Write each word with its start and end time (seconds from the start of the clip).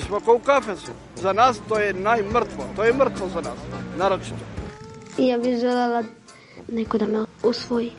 Mi 0.00 0.06
smo 0.06 0.20
kao 0.20 0.34
u 0.34 0.38
kafesu. 0.38 0.92
Za 1.16 1.32
nas 1.32 1.60
to 1.68 1.78
je 1.78 1.94
najmrtvo. 1.94 2.64
To 2.76 2.84
je 2.84 2.92
mrtvo 2.92 3.28
za 3.28 3.40
nas, 3.40 3.58
naročito. 3.98 4.44
Ja 5.18 5.38
bih 5.38 5.58
želela 5.60 6.02
neko 6.68 6.98
da 6.98 7.06
me 7.06 7.24
usvoji. 7.42 7.92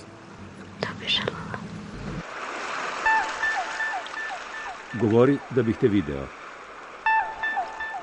To 0.79 0.87
bih 0.99 1.09
želela. 1.09 1.57
Govori 4.93 5.37
da 5.49 5.63
bih 5.63 5.77
te 5.77 5.87
video 5.87 6.27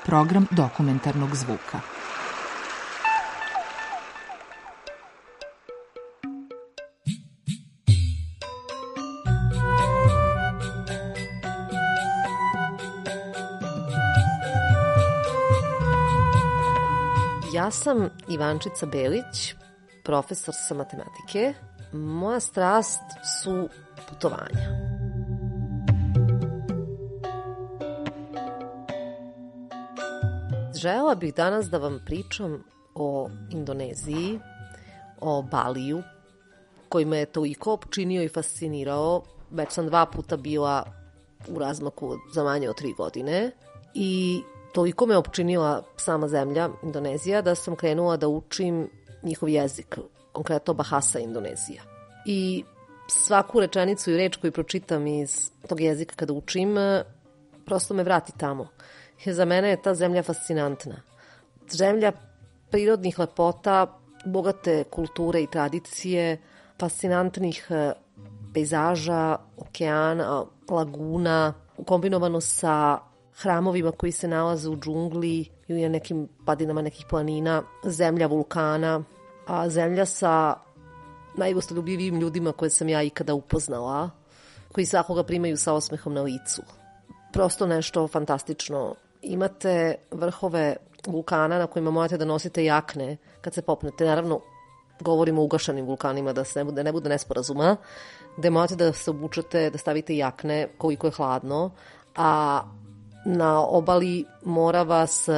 program 0.05 0.47
dokumentarnog 0.51 1.35
zvuka. 1.35 1.79
Ja 17.59 17.71
sam 17.71 18.09
Ivančica 18.29 18.85
Belić, 18.85 19.55
profesor 20.03 20.53
sa 20.67 20.75
matematike. 20.75 21.53
Moja 21.93 22.39
strast 22.39 23.01
su 23.41 23.69
putovanja. 24.09 24.69
Žela 30.75 31.15
bih 31.15 31.33
danas 31.35 31.69
da 31.69 31.77
vam 31.77 31.99
pričam 32.05 32.63
o 32.95 33.29
Indoneziji, 33.51 34.39
o 35.21 35.41
Baliju, 35.41 36.03
koji 36.89 37.05
me 37.05 37.17
je 37.17 37.25
toliko 37.25 37.73
opčinio 37.73 38.23
i 38.23 38.29
fascinirao. 38.29 39.23
Već 39.51 39.71
sam 39.71 39.87
dva 39.87 40.05
puta 40.05 40.37
bila 40.37 40.85
u 41.47 41.59
razmaku 41.59 42.15
za 42.33 42.43
manje 42.43 42.69
od 42.69 42.77
tri 42.77 42.93
godine 42.97 43.51
i 43.93 44.41
toliko 44.79 45.05
me 45.05 45.17
opčinila 45.17 45.83
sama 45.97 46.27
zemlja, 46.27 46.69
Indonezija, 46.83 47.41
da 47.41 47.55
sam 47.55 47.75
krenula 47.75 48.17
da 48.17 48.27
učim 48.27 48.87
njihov 49.23 49.49
jezik, 49.49 49.97
konkretno 50.31 50.73
Bahasa 50.73 51.19
Indonezija. 51.19 51.83
I 52.25 52.63
svaku 53.07 53.59
rečenicu 53.59 54.11
i 54.11 54.17
reč 54.17 54.37
koju 54.37 54.51
pročitam 54.51 55.07
iz 55.07 55.51
tog 55.67 55.81
jezika 55.81 56.15
kada 56.15 56.33
učim, 56.33 56.77
prosto 57.65 57.93
me 57.93 58.03
vrati 58.03 58.31
tamo. 58.37 58.67
Za 59.25 59.45
mene 59.45 59.69
je 59.69 59.81
ta 59.81 59.93
zemlja 59.93 60.23
fascinantna. 60.23 61.01
Zemlja 61.71 62.11
prirodnih 62.71 63.19
lepota, 63.19 63.99
bogate 64.25 64.83
kulture 64.83 65.41
i 65.43 65.51
tradicije, 65.51 66.37
fascinantnih 66.79 67.67
e, 67.69 67.91
pejzaža, 68.53 69.37
okeana, 69.57 70.45
laguna, 70.69 71.53
kombinovano 71.85 72.41
sa 72.41 73.08
hramovima 73.41 73.91
koji 73.91 74.11
se 74.11 74.27
nalaze 74.27 74.69
u 74.69 74.77
džungli 74.77 75.45
ili 75.67 75.81
na 75.81 75.89
nekim 75.89 76.27
padinama 76.45 76.81
nekih 76.81 77.05
planina, 77.09 77.63
zemlja 77.83 78.27
vulkana, 78.27 79.03
a 79.47 79.69
zemlja 79.69 80.05
sa 80.05 80.55
najgostoljubljivijim 81.37 82.19
ljudima 82.19 82.51
koje 82.51 82.69
sam 82.69 82.89
ja 82.89 83.03
ikada 83.03 83.33
upoznala, 83.33 84.09
koji 84.71 84.85
svakoga 84.85 85.23
primaju 85.23 85.57
sa 85.57 85.73
osmehom 85.73 86.13
na 86.13 86.21
licu. 86.21 86.61
Prosto 87.33 87.67
nešto 87.67 88.07
fantastično 88.07 88.95
imate 89.21 89.95
vrhove 90.11 90.75
vulkana 91.07 91.59
na 91.59 91.67
kojima 91.67 91.91
morate 91.91 92.17
da 92.17 92.25
nosite 92.25 92.65
jakne 92.65 93.17
kad 93.41 93.53
se 93.53 93.61
popnete. 93.61 94.05
Naravno, 94.05 94.39
govorimo 94.99 95.41
o 95.41 95.45
ugašanim 95.45 95.85
vulkanima 95.85 96.33
da 96.33 96.43
se 96.43 96.59
ne 96.59 96.65
bude, 96.65 96.83
ne 96.83 96.91
bude 96.91 97.09
nesporazuma, 97.09 97.75
gde 98.37 98.49
morate 98.49 98.75
da 98.75 98.93
se 98.93 99.11
obučete, 99.11 99.69
da 99.69 99.77
stavite 99.77 100.17
jakne 100.17 100.67
koliko 100.77 101.07
je 101.07 101.11
hladno, 101.11 101.71
a 102.15 102.61
na 103.25 103.61
obali 103.65 104.25
mora 104.43 104.83
vas 104.83 105.29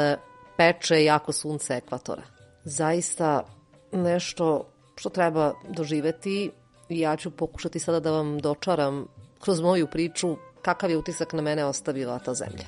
peče 0.58 1.03
jako 1.03 1.31
sunce 1.31 1.74
ekvatora. 1.74 2.24
Zaista 2.64 3.44
nešto 3.92 4.66
što 4.96 5.09
treba 5.09 5.53
doživeti 5.69 6.52
i 6.90 7.00
ja 7.00 7.18
ću 7.18 7.31
pokušati 7.31 7.80
sada 7.80 8.00
da 8.00 8.12
vam 8.12 8.40
dočaram 8.40 9.08
kroz 9.40 9.62
moju 9.62 9.88
priču 9.88 10.38
kakav 10.62 10.90
je 10.90 10.97
utisak 10.97 11.34
na 11.34 11.41
mene 11.41 11.66
ostavila 11.66 12.20
ta 12.20 12.34
zemlja. 12.34 12.66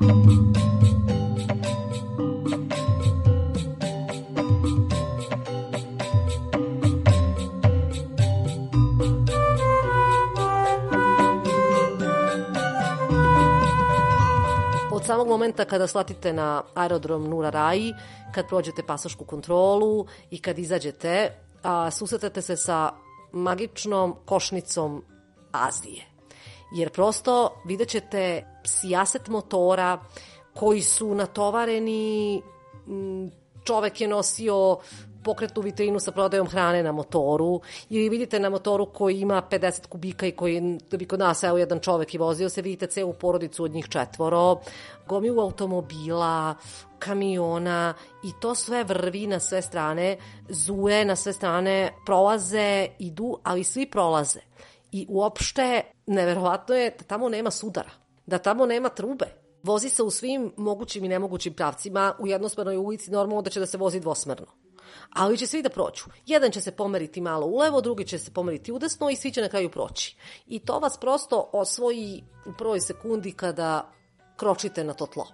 Od 0.00 0.57
momenta 15.58 15.70
kada 15.70 15.86
slatite 15.86 16.32
na 16.32 16.62
aerodrom 16.74 17.28
Nura 17.28 17.50
Rai, 17.50 17.94
kad 18.34 18.48
prođete 18.48 18.82
pasošku 18.82 19.24
kontrolu 19.24 20.06
i 20.30 20.38
kad 20.38 20.58
izađete, 20.58 21.32
a, 21.62 21.90
susretate 21.90 22.42
se 22.42 22.56
sa 22.56 22.92
magičnom 23.32 24.14
košnicom 24.26 25.04
Azije. 25.52 26.04
Jer 26.76 26.90
prosto 26.90 27.62
vidjet 27.66 27.88
ćete 27.88 28.44
sijaset 28.64 29.28
motora 29.28 29.98
koji 30.54 30.82
su 30.82 31.14
natovareni, 31.14 32.42
čovek 33.64 34.00
je 34.00 34.08
nosio 34.08 34.78
pokretnu 35.24 35.62
vitrinu 35.62 36.00
sa 36.00 36.12
prodajom 36.12 36.46
hrane 36.46 36.82
na 36.82 36.92
motoru 36.92 37.60
ili 37.90 38.08
vidite 38.08 38.40
na 38.40 38.50
motoru 38.50 38.86
koji 38.86 39.20
ima 39.20 39.42
50 39.50 39.86
kubika 39.86 40.26
i 40.26 40.32
koji 40.32 40.78
da 40.90 40.96
bi 40.96 41.06
kod 41.06 41.18
nas 41.18 41.42
evo 41.42 41.58
jedan 41.58 41.80
čovek 41.80 42.14
i 42.14 42.18
vozio 42.18 42.48
se, 42.48 42.62
vidite 42.62 42.86
celu 42.86 43.12
porodicu 43.12 43.64
od 43.64 43.70
njih 43.70 43.88
četvoro, 43.88 44.60
gomilu 45.06 45.42
automobila, 45.42 46.54
kamiona 46.98 47.94
i 48.24 48.30
to 48.40 48.54
sve 48.54 48.84
vrvi 48.84 49.26
na 49.26 49.40
sve 49.40 49.62
strane, 49.62 50.16
zuje 50.48 51.04
na 51.04 51.16
sve 51.16 51.32
strane, 51.32 51.92
prolaze, 52.06 52.86
idu, 52.98 53.38
ali 53.42 53.64
svi 53.64 53.86
prolaze. 53.86 54.40
I 54.92 55.06
uopšte, 55.08 55.82
neverovatno 56.06 56.74
je 56.74 56.90
da 56.98 57.04
tamo 57.04 57.28
nema 57.28 57.50
sudara, 57.50 57.90
da 58.26 58.38
tamo 58.38 58.66
nema 58.66 58.88
trube. 58.88 59.26
Vozi 59.62 59.88
se 59.88 60.02
u 60.02 60.10
svim 60.10 60.52
mogućim 60.56 61.04
i 61.04 61.08
nemogućim 61.08 61.54
pravcima, 61.54 62.14
u 62.18 62.26
jednosmernoj 62.26 62.76
ulici 62.76 63.10
normalno 63.10 63.42
da 63.42 63.50
će 63.50 63.60
da 63.60 63.66
se 63.66 63.78
vozi 63.78 64.00
dvosmerno. 64.00 64.46
Ali 65.10 65.38
će 65.38 65.46
svi 65.46 65.62
da 65.62 65.68
prođu. 65.68 66.04
Jedan 66.26 66.50
će 66.50 66.60
se 66.60 66.72
pomeriti 66.72 67.20
malo 67.20 67.46
ulevo, 67.46 67.80
drugi 67.80 68.04
će 68.04 68.18
se 68.18 68.30
pomeriti 68.30 68.72
udesno 68.72 69.10
i 69.10 69.16
svi 69.16 69.32
će 69.32 69.42
na 69.42 69.48
kraju 69.48 69.70
proći. 69.70 70.16
I 70.46 70.58
to 70.58 70.78
vas 70.78 70.98
prosto 71.00 71.50
osvoji 71.52 72.24
u 72.46 72.52
prvoj 72.58 72.80
sekundi 72.80 73.32
kada 73.32 73.92
kročite 74.36 74.84
na 74.84 74.94
to 74.94 75.06
tlo 75.06 75.26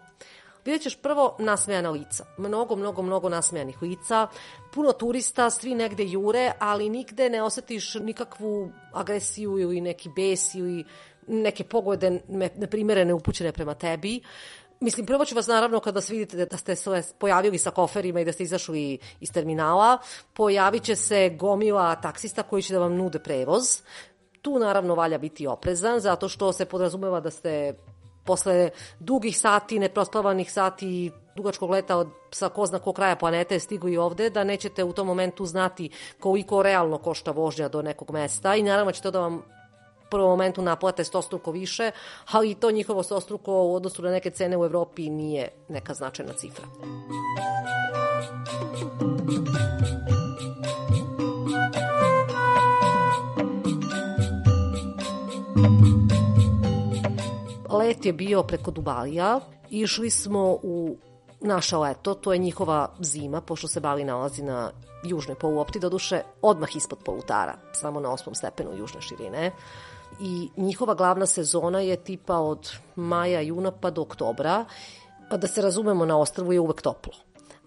vidjet 0.64 0.82
ćeš 0.82 0.96
prvo 0.96 1.36
nasmejana 1.38 1.90
lica. 1.90 2.24
Mnogo, 2.38 2.76
mnogo, 2.76 3.02
mnogo 3.02 3.28
nasmejanih 3.28 3.82
lica, 3.82 4.28
puno 4.72 4.92
turista, 4.92 5.50
svi 5.50 5.74
negde 5.74 6.04
jure, 6.04 6.52
ali 6.58 6.88
nigde 6.88 7.30
ne 7.30 7.42
osetiš 7.42 7.94
nikakvu 7.94 8.70
agresiju 8.92 9.58
ili 9.58 9.80
neki 9.80 10.08
bes 10.16 10.54
ili 10.54 10.84
neke 11.26 11.64
poglede 11.64 12.20
neprimerene 12.56 13.14
upućene 13.14 13.52
prema 13.52 13.74
tebi. 13.74 14.20
Mislim, 14.84 15.06
prvo 15.06 15.24
ću 15.24 15.34
vas 15.34 15.46
naravno 15.46 15.80
kada 15.80 16.00
se 16.00 16.12
vidite 16.12 16.46
da 16.46 16.56
ste 16.56 16.76
se 16.76 17.02
pojavili 17.18 17.58
sa 17.58 17.70
koferima 17.70 18.20
i 18.20 18.24
da 18.24 18.32
ste 18.32 18.42
izašli 18.42 18.98
iz 19.20 19.32
terminala, 19.32 19.98
pojavit 20.34 20.82
će 20.82 20.96
se 20.96 21.28
gomila 21.28 21.94
taksista 21.94 22.42
koji 22.42 22.62
će 22.62 22.74
da 22.74 22.80
vam 22.80 22.96
nude 22.96 23.18
prevoz. 23.18 23.82
Tu 24.42 24.58
naravno 24.58 24.94
valja 24.94 25.18
biti 25.18 25.46
oprezan 25.46 26.00
zato 26.00 26.28
što 26.28 26.52
se 26.52 26.64
podrazumeva 26.64 27.20
da 27.20 27.30
ste 27.30 27.74
posle 28.24 28.70
dugih 29.00 29.38
sati, 29.38 29.78
neprospavanih 29.78 30.52
sati 30.52 31.10
dugačkog 31.36 31.70
leta 31.70 31.96
od, 31.96 32.08
sa 32.30 32.48
ko 32.48 32.66
zna 32.66 32.78
ko 32.78 32.92
kraja 32.92 33.16
planete 33.16 33.58
stigu 33.58 33.88
i 33.88 33.96
ovde, 33.96 34.30
da 34.30 34.44
nećete 34.44 34.84
u 34.84 34.92
tom 34.92 35.06
momentu 35.06 35.46
znati 35.46 35.90
koliko 36.20 36.62
realno 36.62 36.98
košta 36.98 37.30
vožnja 37.30 37.68
do 37.68 37.82
nekog 37.82 38.10
mesta 38.10 38.56
i 38.56 38.62
naravno 38.62 38.92
ćete 38.92 39.10
da 39.10 39.20
vam 39.20 39.42
prvom 40.14 40.30
momentu 40.30 40.62
naplate 40.62 41.04
stostruko 41.04 41.50
više, 41.50 41.90
ali 42.30 42.54
to 42.54 42.70
njihovo 42.70 43.02
stostruko 43.02 43.52
u 43.52 43.74
odnosu 43.74 44.02
na 44.02 44.10
neke 44.10 44.30
cene 44.30 44.56
u 44.56 44.64
Evropi 44.64 45.10
nije 45.10 45.48
neka 45.68 45.94
značajna 45.94 46.32
cifra. 46.32 46.64
Let 57.70 58.06
je 58.06 58.12
bio 58.12 58.42
preko 58.42 58.70
Dubalija, 58.70 59.40
išli 59.70 60.10
smo 60.10 60.58
u 60.62 60.96
naše 61.40 61.76
leto, 61.76 62.14
to 62.14 62.32
je 62.32 62.38
njihova 62.38 62.94
zima, 63.00 63.40
pošto 63.40 63.68
se 63.68 63.80
Bali 63.80 64.04
nalazi 64.04 64.42
na 64.42 64.70
južnoj 65.04 65.34
poluopti, 65.34 65.80
doduše 65.80 66.22
odmah 66.42 66.76
ispod 66.76 66.98
polutara, 67.04 67.54
samo 67.72 68.00
na 68.00 68.12
osmom 68.12 68.34
stepenu 68.34 68.76
južne 68.76 69.00
širine. 69.00 69.50
I 70.20 70.48
njihova 70.56 70.94
glavna 70.94 71.26
sezona 71.26 71.80
je 71.80 71.96
tipa 71.96 72.38
od 72.38 72.72
maja, 72.96 73.40
juna 73.40 73.70
pa 73.70 73.90
do 73.90 74.02
oktobra. 74.02 74.64
Da 75.30 75.46
se 75.46 75.62
razumemo, 75.62 76.04
na 76.04 76.18
ostrvu 76.18 76.52
je 76.52 76.60
uvek 76.60 76.82
toplo. 76.82 77.12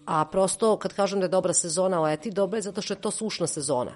A 0.06 0.24
prosto, 0.24 0.76
kad 0.76 0.92
kažem 0.92 1.20
da 1.20 1.24
je 1.24 1.28
dobra 1.28 1.52
sezona 1.52 2.00
leti, 2.00 2.30
dobra 2.30 2.58
je 2.58 2.62
zato 2.62 2.82
što 2.82 2.94
je 2.94 3.00
to 3.00 3.10
sušna 3.10 3.46
sezona. 3.46 3.92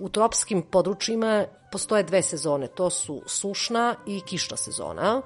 U 0.00 0.08
tropskim 0.08 0.62
područjima 0.62 1.44
postoje 1.72 2.02
dve 2.02 2.22
sezone, 2.22 2.68
to 2.68 2.90
su 2.90 3.22
sušna 3.26 3.94
i 4.06 4.20
kišna 4.20 4.56
sezona 4.56 5.22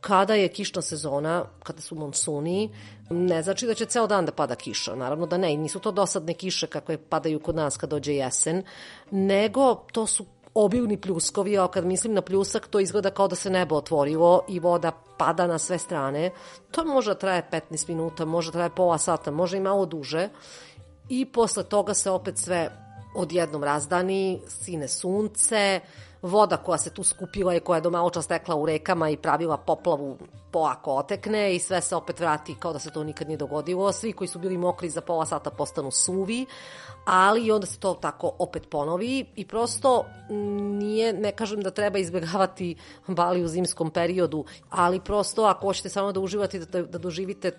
kada 0.00 0.34
je 0.34 0.48
kišna 0.48 0.82
sezona, 0.82 1.44
kada 1.62 1.80
su 1.80 1.94
monsuni, 1.94 2.70
ne 3.10 3.42
znači 3.42 3.66
da 3.66 3.74
će 3.74 3.86
ceo 3.86 4.06
dan 4.06 4.26
da 4.26 4.32
pada 4.32 4.54
kiša. 4.54 4.94
Naravno 4.94 5.26
da 5.26 5.38
ne, 5.38 5.56
nisu 5.56 5.80
to 5.80 5.92
dosadne 5.92 6.34
kiše 6.34 6.66
kakve 6.66 6.98
padaju 6.98 7.40
kod 7.40 7.54
nas 7.54 7.76
kad 7.76 7.90
dođe 7.90 8.14
jesen, 8.14 8.62
nego 9.10 9.74
to 9.92 10.06
su 10.06 10.24
obilni 10.54 10.96
pljuskovi, 10.96 11.58
a 11.58 11.68
kad 11.68 11.84
mislim 11.84 12.14
na 12.14 12.22
pljusak, 12.22 12.66
to 12.66 12.80
izgleda 12.80 13.10
kao 13.10 13.28
da 13.28 13.36
se 13.36 13.50
nebo 13.50 13.76
otvorilo 13.76 14.44
i 14.48 14.60
voda 14.60 14.92
pada 15.18 15.46
na 15.46 15.58
sve 15.58 15.78
strane. 15.78 16.30
To 16.70 16.84
može 16.84 17.14
traje 17.14 17.48
15 17.52 17.88
minuta, 17.88 18.24
može 18.24 18.52
traje 18.52 18.70
pola 18.70 18.98
sata, 18.98 19.30
može 19.30 19.56
i 19.56 19.60
malo 19.60 19.86
duže. 19.86 20.28
I 21.08 21.24
posle 21.24 21.62
toga 21.62 21.94
se 21.94 22.10
opet 22.10 22.38
sve 22.38 22.70
odjednom 23.14 23.64
razdani, 23.64 24.40
sine 24.48 24.88
sunce, 24.88 25.80
voda 26.22 26.56
koja 26.56 26.78
se 26.78 26.90
tu 26.90 27.02
skupila 27.02 27.54
i 27.54 27.60
koja 27.60 27.76
je 27.76 27.80
do 27.80 27.90
malo 27.90 28.10
čas 28.10 28.26
tekla 28.26 28.56
u 28.56 28.66
rekama 28.66 29.10
i 29.10 29.16
pravila 29.16 29.56
poplavu 29.56 30.18
polako 30.50 30.92
otekne 30.92 31.54
i 31.54 31.58
sve 31.58 31.80
se 31.80 31.96
opet 31.96 32.20
vrati 32.20 32.54
kao 32.58 32.72
da 32.72 32.78
se 32.78 32.90
to 32.90 33.04
nikad 33.04 33.28
nije 33.28 33.36
dogodilo. 33.36 33.92
Svi 33.92 34.12
koji 34.12 34.28
su 34.28 34.38
bili 34.38 34.58
mokri 34.58 34.90
za 34.90 35.00
pola 35.00 35.26
sata 35.26 35.50
postanu 35.50 35.90
suvi, 35.90 36.46
ali 37.04 37.50
onda 37.50 37.66
se 37.66 37.78
to 37.78 37.94
tako 37.94 38.32
opet 38.38 38.70
ponovi 38.70 39.26
i 39.36 39.46
prosto 39.46 40.04
nije, 40.78 41.12
ne 41.12 41.32
kažem 41.32 41.60
da 41.60 41.70
treba 41.70 41.98
izbjegavati 41.98 42.76
Bali 43.06 43.44
u 43.44 43.48
zimskom 43.48 43.90
periodu, 43.90 44.44
ali 44.70 45.00
prosto 45.00 45.44
ako 45.44 45.66
hoćete 45.66 45.88
samo 45.88 46.12
da 46.12 46.20
uživate 46.20 46.58
da, 46.58 46.82
da 46.82 46.98
doživite 46.98 47.50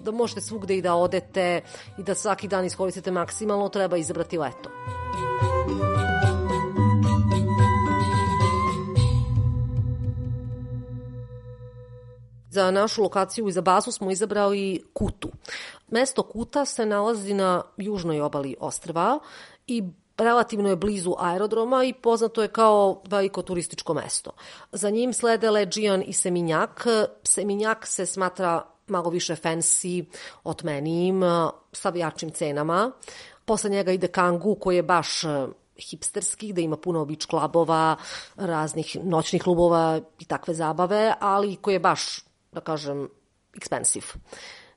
da 0.00 0.10
možete 0.10 0.40
svugde 0.40 0.76
i 0.76 0.82
da 0.82 0.94
odete 0.94 1.60
i 1.98 2.02
da 2.02 2.14
svaki 2.14 2.48
dan 2.48 2.64
iskoristite 2.64 3.10
maksimalno, 3.10 3.68
treba 3.68 3.96
izabrati 3.96 4.38
leto. 4.38 4.70
Za 12.50 12.70
našu 12.70 13.02
lokaciju 13.02 13.48
i 13.48 13.52
za 13.52 13.60
bazu 13.60 13.92
smo 13.92 14.10
izabrali 14.10 14.82
Kutu. 14.92 15.28
Mesto 15.88 16.22
Kuta 16.22 16.64
se 16.64 16.86
nalazi 16.86 17.34
na 17.34 17.62
južnoj 17.76 18.20
obali 18.20 18.56
ostrva 18.60 19.18
i 19.66 19.82
relativno 20.18 20.68
je 20.68 20.76
blizu 20.76 21.14
aerodroma 21.18 21.84
i 21.84 21.92
poznato 21.92 22.42
je 22.42 22.48
kao 22.48 23.02
veliko 23.08 23.42
turističko 23.42 23.94
mesto. 23.94 24.30
Za 24.72 24.90
njim 24.90 25.12
slede 25.12 25.50
Leđijan 25.50 26.02
i 26.06 26.12
Seminjak. 26.12 26.86
Seminjak 27.24 27.86
se 27.86 28.06
smatra 28.06 28.62
malo 28.86 29.10
više 29.10 29.36
fancy, 29.36 30.04
otmenijim, 30.44 31.22
sa 31.72 31.92
jačim 31.94 32.30
cenama. 32.30 32.92
Posle 33.44 33.70
njega 33.70 33.92
ide 33.92 34.08
Kangu 34.08 34.54
koji 34.54 34.76
je 34.76 34.82
baš 34.82 35.22
hipsterski, 35.76 36.52
da 36.52 36.60
ima 36.60 36.76
puno 36.76 37.04
beach 37.04 37.26
klubova, 37.26 37.96
raznih 38.36 38.96
noćnih 39.02 39.42
klubova 39.42 40.00
i 40.18 40.24
takve 40.24 40.54
zabave, 40.54 41.14
ali 41.20 41.56
koji 41.56 41.74
je 41.74 41.80
baš 41.80 42.29
da 42.52 42.60
kažem, 42.60 43.08
expensive. 43.54 44.16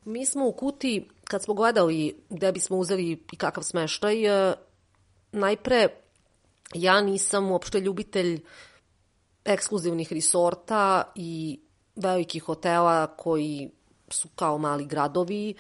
Mi 0.06 0.26
smo 0.26 0.48
u 0.48 0.52
Kuti, 0.52 1.10
kad 1.24 1.44
smo 1.44 1.54
gledali 1.54 2.16
gde 2.30 2.52
bismo 2.52 2.78
uzeli 2.78 3.24
i 3.32 3.38
kakav 3.38 3.64
smeštaj, 3.64 4.26
e, 4.26 4.54
najpre 5.32 5.88
ja 6.74 7.02
nisam 7.02 7.52
uopšte 7.52 7.80
ljubitelj 7.80 8.42
ekskluzivnih 9.46 10.14
resorta 10.14 11.12
i 11.16 11.60
velikih 11.96 12.44
hotela 12.44 13.08
koji 13.08 13.72
su 14.10 14.28
kao 14.36 14.58
mali 14.58 14.86
gradovi 14.86 15.56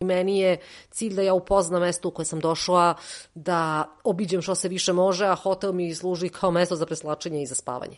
I 0.00 0.04
meni 0.04 0.38
je 0.38 0.58
cilj 0.90 1.14
da 1.14 1.22
ja 1.22 1.34
upoznam 1.34 1.80
mesto 1.80 2.08
u 2.08 2.10
koje 2.10 2.26
sam 2.26 2.40
došla, 2.40 2.94
da 3.34 3.88
obiđem 4.04 4.42
što 4.42 4.54
se 4.54 4.68
više 4.68 4.92
može, 4.92 5.26
a 5.26 5.34
hotel 5.34 5.72
mi 5.72 5.94
služi 5.94 6.28
kao 6.28 6.50
mesto 6.50 6.76
za 6.76 6.86
preslačenje 6.86 7.42
i 7.42 7.46
za 7.46 7.54
spavanje. 7.54 7.96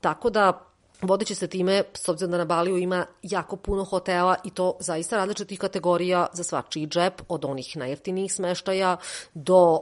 Tako 0.00 0.30
da 0.30 0.67
Vodeći 1.02 1.34
se 1.34 1.46
time, 1.46 1.82
s 1.94 2.08
obzirom 2.08 2.30
da 2.30 2.38
na 2.38 2.44
Baliju 2.44 2.76
ima 2.76 3.06
jako 3.22 3.56
puno 3.56 3.84
hotela 3.84 4.36
i 4.44 4.50
to 4.50 4.76
zaista 4.80 5.16
različitih 5.16 5.58
kategorija 5.58 6.26
za 6.32 6.44
svačiji 6.44 6.86
džep, 6.86 7.22
od 7.28 7.44
onih 7.44 7.76
najjeftinijih 7.76 8.32
smeštaja 8.32 8.96
do 9.34 9.80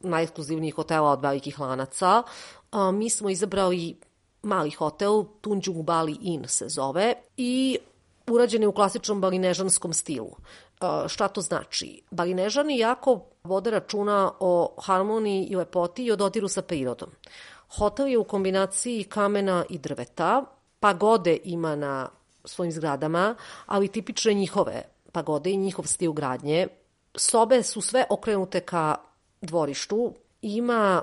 najekskluzivnijih 0.00 0.74
hotela 0.74 1.10
od 1.10 1.22
velikih 1.22 1.60
lanaca. 1.60 2.22
A, 2.70 2.90
mi 2.90 3.10
smo 3.10 3.30
izabrali 3.30 3.96
mali 4.42 4.70
hotel, 4.70 5.24
Tunjung 5.40 5.82
Bali 5.82 6.16
Inn 6.20 6.48
se 6.48 6.68
zove, 6.68 7.14
i 7.36 7.78
urađen 8.30 8.62
je 8.62 8.68
u 8.68 8.72
klasičnom 8.72 9.20
balinežanskom 9.20 9.92
stilu. 9.92 10.36
A, 10.80 11.04
šta 11.08 11.28
to 11.28 11.40
znači? 11.40 12.02
Balinežani 12.10 12.78
jako 12.78 13.20
vode 13.44 13.70
računa 13.70 14.32
o 14.40 14.74
harmoniji 14.82 15.44
i 15.44 15.56
lepoti 15.56 16.04
i 16.04 16.12
o 16.12 16.16
dodiru 16.16 16.48
sa 16.48 16.62
prirodom. 16.62 17.10
Hotel 17.78 18.06
je 18.06 18.18
u 18.18 18.24
kombinaciji 18.24 19.04
kamena 19.04 19.64
i 19.68 19.78
drveta, 19.78 20.44
pagode 20.80 21.38
ima 21.44 21.76
na 21.76 22.08
svojim 22.44 22.72
zgradama, 22.72 23.34
ali 23.66 23.88
tipične 23.88 24.34
njihove 24.34 24.82
pagode 25.12 25.50
i 25.50 25.56
njihov 25.56 25.86
stil 25.86 26.12
gradnje. 26.12 26.68
Sobe 27.14 27.62
su 27.62 27.80
sve 27.80 28.04
okrenute 28.10 28.60
ka 28.60 28.94
dvorištu, 29.40 30.14
ima 30.42 31.02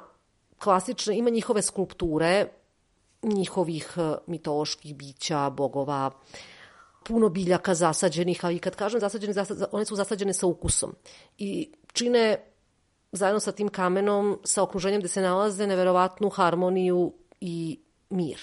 klasične, 0.59 1.17
ima 1.17 1.29
njihove 1.29 1.61
skulpture, 1.61 2.47
njihovih 3.23 3.93
e, 3.97 4.15
mitoloških 4.27 4.95
bića, 4.95 5.49
bogova, 5.49 6.11
puno 7.03 7.29
biljaka 7.29 7.75
zasađenih, 7.75 8.45
ali 8.45 8.59
kad 8.59 8.75
kažem 8.75 8.99
zasađene, 8.99 9.33
one 9.71 9.85
su 9.85 9.95
zasađene 9.95 10.33
sa 10.33 10.47
ukusom 10.47 10.95
i 11.37 11.71
čine 11.93 12.37
zajedno 13.11 13.39
sa 13.39 13.51
tim 13.51 13.69
kamenom, 13.69 14.39
sa 14.43 14.63
okruženjem 14.63 15.01
gde 15.01 15.09
se 15.09 15.21
nalaze, 15.21 15.67
neverovatnu 15.67 16.29
harmoniju 16.29 17.13
i 17.41 17.79
mir. 18.09 18.39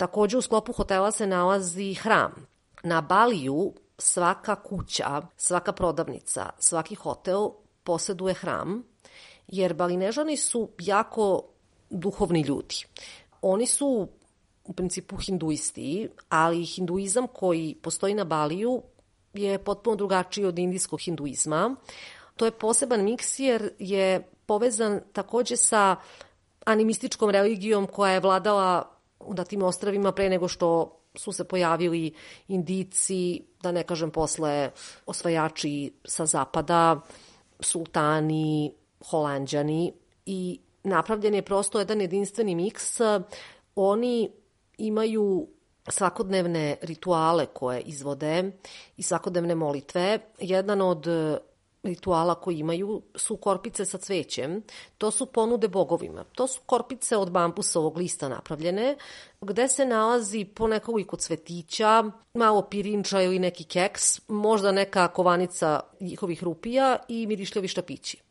Takođe 0.00 0.38
u 0.38 0.42
sklopu 0.42 0.72
hotela 0.72 1.10
se 1.10 1.26
nalazi 1.26 1.94
hram. 1.94 2.46
Na 2.82 3.00
Baliju 3.00 3.72
svaka 3.98 4.54
kuća, 4.54 5.22
svaka 5.36 5.72
prodavnica, 5.72 6.50
svaki 6.58 6.94
hotel 6.94 7.48
poseduje 7.84 8.34
hram, 8.34 8.82
jer 9.48 9.74
Balinežani 9.74 10.36
su 10.36 10.68
jako 10.78 11.42
duhovni 11.90 12.40
ljudi. 12.40 12.76
Oni 13.42 13.66
su 13.66 14.08
u 14.64 14.72
principu 14.72 15.16
hinduisti, 15.16 16.08
ali 16.28 16.64
hinduizam 16.64 17.26
koji 17.26 17.76
postoji 17.82 18.14
na 18.14 18.24
Baliju 18.24 18.82
je 19.34 19.58
potpuno 19.58 19.96
drugačiji 19.96 20.44
od 20.44 20.58
indijskog 20.58 21.00
hinduizma. 21.00 21.76
To 22.36 22.44
je 22.44 22.50
poseban 22.50 23.04
miks 23.04 23.38
jer 23.38 23.70
je 23.78 24.30
povezan 24.46 25.00
takođe 25.12 25.56
sa 25.56 25.96
animističkom 26.64 27.30
religijom 27.30 27.86
koja 27.86 28.12
je 28.12 28.20
vladala 28.20 28.99
na 29.34 29.44
tim 29.44 29.62
ostravima 29.62 30.12
pre 30.12 30.28
nego 30.28 30.48
što 30.48 30.96
su 31.14 31.32
se 31.32 31.44
pojavili 31.44 32.12
indici, 32.48 33.42
da 33.62 33.72
ne 33.72 33.82
kažem 33.82 34.10
posle 34.10 34.70
osvajači 35.06 35.92
sa 36.04 36.26
zapada, 36.26 37.00
sultani, 37.60 38.74
holandjani 39.10 39.92
i 40.26 40.60
napravljen 40.84 41.34
je 41.34 41.42
prosto 41.42 41.78
jedan 41.78 42.00
jedinstveni 42.00 42.54
miks. 42.54 42.98
Oni 43.74 44.30
imaju 44.78 45.48
svakodnevne 45.88 46.76
rituale 46.82 47.46
koje 47.46 47.80
izvode 47.80 48.52
i 48.96 49.02
svakodnevne 49.02 49.54
molitve. 49.54 50.18
Jedan 50.38 50.80
od 50.80 51.06
rituala 51.82 52.34
koji 52.34 52.58
imaju 52.58 53.02
su 53.14 53.36
korpice 53.36 53.84
sa 53.84 53.98
cvećem. 53.98 54.62
To 54.98 55.10
su 55.10 55.26
ponude 55.26 55.68
bogovima. 55.68 56.24
To 56.24 56.46
su 56.46 56.60
korpice 56.66 57.16
od 57.16 57.30
bambusovog 57.30 57.96
lista 57.96 58.28
napravljene, 58.28 58.96
gde 59.40 59.68
se 59.68 59.86
nalazi 59.86 60.44
po 60.44 60.66
nekoliko 60.68 61.16
cvetića, 61.16 62.04
malo 62.34 62.62
pirinča 62.62 63.22
ili 63.22 63.38
neki 63.38 63.64
keks, 63.64 64.28
možda 64.28 64.72
neka 64.72 65.08
kovanica 65.08 65.80
njihovih 66.00 66.42
rupija 66.42 66.96
i 67.08 67.26
mirišljavi 67.26 67.68
štapići. 67.68 68.22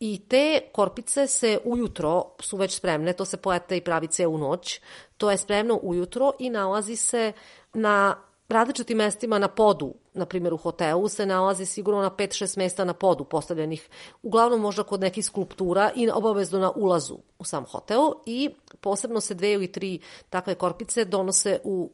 I 0.00 0.22
te 0.28 0.60
korpice 0.72 1.26
se 1.26 1.58
ujutro 1.64 2.24
su 2.40 2.56
već 2.56 2.76
spremne, 2.76 3.12
to 3.12 3.24
se 3.24 3.36
poeta 3.36 3.74
i 3.74 3.80
pravi 3.80 4.06
celu 4.06 4.38
noć, 4.38 4.80
to 5.16 5.30
je 5.30 5.36
spremno 5.36 5.78
ujutro 5.82 6.32
i 6.38 6.50
nalazi 6.50 6.96
se 6.96 7.32
na 7.74 8.16
različitim 8.48 8.98
mestima 8.98 9.38
na 9.38 9.48
podu, 9.48 9.94
na 10.14 10.26
primjer 10.26 10.54
u 10.54 10.56
hotelu, 10.56 11.08
se 11.08 11.26
nalazi 11.26 11.66
sigurno 11.66 12.00
na 12.00 12.10
5-6 12.10 12.58
mesta 12.58 12.84
na 12.84 12.94
podu 12.94 13.24
postavljenih, 13.24 13.88
uglavnom 14.22 14.60
možda 14.60 14.82
kod 14.82 15.00
nekih 15.00 15.24
skulptura 15.24 15.90
i 15.96 16.10
obavezno 16.10 16.58
na 16.58 16.70
ulazu 16.70 17.18
u 17.38 17.44
sam 17.44 17.64
hotel 17.64 18.10
i 18.26 18.50
posebno 18.80 19.20
se 19.20 19.34
dve 19.34 19.52
ili 19.52 19.72
tri 19.72 20.00
takve 20.30 20.54
korpice 20.54 21.04
donose 21.04 21.60
u 21.64 21.90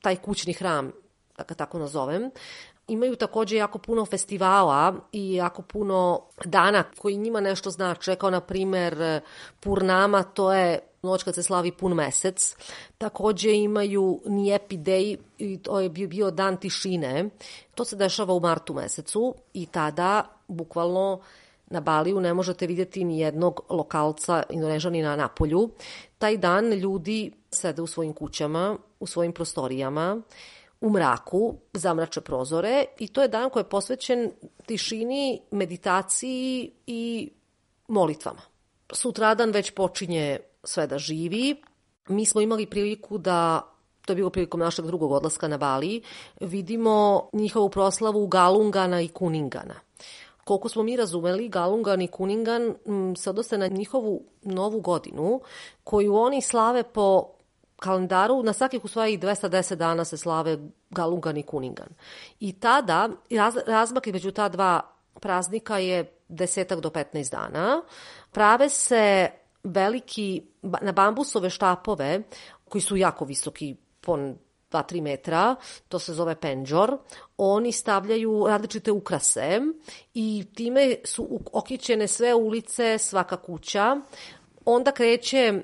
taj 0.00 0.16
kućni 0.16 0.52
hram, 0.52 0.92
da 1.38 1.44
ga 1.44 1.54
tako 1.54 1.78
nazovem, 1.78 2.30
imaju 2.92 3.16
takođe 3.16 3.56
jako 3.56 3.78
puno 3.78 4.06
festivala 4.06 4.94
i 5.12 5.34
jako 5.34 5.62
puno 5.62 6.20
dana 6.44 6.84
koji 6.98 7.16
njima 7.16 7.40
nešto 7.40 7.70
znače, 7.70 8.14
kao 8.14 8.30
na 8.30 8.40
primer 8.40 9.20
Purnama, 9.60 10.22
to 10.22 10.52
je 10.52 10.78
noć 11.02 11.22
kad 11.22 11.34
se 11.34 11.42
slavi 11.42 11.72
pun 11.72 11.94
mesec. 11.94 12.56
Takođe 12.98 13.52
imaju 13.52 14.20
Nijepi 14.26 14.76
Day, 14.76 15.16
i 15.38 15.58
to 15.58 15.80
je 15.80 15.88
bio 15.88 16.30
dan 16.30 16.56
tišine. 16.56 17.30
To 17.74 17.84
se 17.84 17.96
dešava 17.96 18.34
u 18.34 18.40
martu 18.40 18.74
mesecu 18.74 19.34
i 19.54 19.66
tada, 19.66 20.24
bukvalno, 20.48 21.20
na 21.66 21.80
Baliju 21.80 22.20
ne 22.20 22.34
možete 22.34 22.66
vidjeti 22.66 23.04
ni 23.04 23.20
jednog 23.20 23.60
lokalca 23.68 24.42
indonežanina 24.50 25.16
na 25.16 25.28
polju. 25.28 25.70
Taj 26.18 26.36
dan 26.36 26.72
ljudi 26.72 27.32
sede 27.50 27.82
u 27.82 27.86
svojim 27.86 28.12
kućama, 28.12 28.76
u 29.00 29.06
svojim 29.06 29.32
prostorijama, 29.32 30.20
u 30.80 30.90
mraku, 30.90 31.54
zamrače 31.72 32.20
prozore 32.20 32.84
i 32.98 33.08
to 33.08 33.22
je 33.22 33.28
dan 33.28 33.50
koji 33.50 33.60
je 33.60 33.68
posvećen 33.68 34.30
tišini, 34.66 35.42
meditaciji 35.50 36.72
i 36.86 37.30
molitvama. 37.88 38.40
Sutradan 38.92 39.50
već 39.50 39.70
počinje 39.70 40.38
sve 40.64 40.86
da 40.86 40.98
živi. 40.98 41.62
Mi 42.08 42.26
smo 42.26 42.40
imali 42.40 42.66
priliku 42.66 43.18
da 43.18 43.70
to 44.06 44.12
je 44.12 44.16
bilo 44.16 44.30
prilikom 44.30 44.60
našeg 44.60 44.86
drugog 44.86 45.12
odlaska 45.12 45.48
na 45.48 45.58
Bali, 45.58 46.02
vidimo 46.40 47.28
njihovu 47.32 47.68
proslavu 47.68 48.26
Galungana 48.26 49.00
i 49.00 49.08
Kuningana. 49.08 49.74
Koliko 50.44 50.68
smo 50.68 50.82
mi 50.82 50.96
razumeli, 50.96 51.48
Galungan 51.48 52.02
i 52.02 52.08
Kuningan 52.08 52.74
se 53.16 53.30
odnose 53.30 53.58
na 53.58 53.66
njihovu 53.66 54.22
novu 54.42 54.80
godinu, 54.80 55.40
koju 55.84 56.14
oni 56.14 56.42
slave 56.42 56.82
po 56.82 57.28
kalendaru, 57.80 58.42
na 58.42 58.52
svakih 58.52 58.84
u 58.84 58.88
svojih 58.88 59.20
210 59.20 59.74
dana 59.74 60.04
se 60.04 60.16
slave 60.16 60.58
Galungan 60.90 61.36
i 61.36 61.42
Kuningan. 61.42 61.88
I 62.40 62.52
tada, 62.52 63.08
raz, 63.30 63.56
razmak 63.66 64.06
među 64.06 64.30
ta 64.30 64.48
dva 64.48 64.80
praznika 65.20 65.78
je 65.78 66.12
desetak 66.28 66.80
do 66.80 66.90
15 66.90 67.30
dana. 67.30 67.82
Prave 68.30 68.68
se 68.68 69.30
veliki, 69.64 70.42
na 70.62 70.92
bambusove 70.92 71.50
štapove, 71.50 72.22
koji 72.68 72.82
su 72.82 72.96
jako 72.96 73.24
visoki, 73.24 73.76
po 74.00 74.16
2-3 74.70 75.02
metra, 75.02 75.56
to 75.88 75.98
se 75.98 76.14
zove 76.14 76.34
penđor, 76.34 76.98
oni 77.36 77.72
stavljaju 77.72 78.46
različite 78.48 78.92
ukrase 78.92 79.60
i 80.14 80.44
time 80.54 80.96
su 81.04 81.40
okićene 81.52 82.08
sve 82.08 82.34
ulice, 82.34 82.98
svaka 82.98 83.36
kuća. 83.36 83.96
Onda 84.64 84.92
kreće 84.92 85.62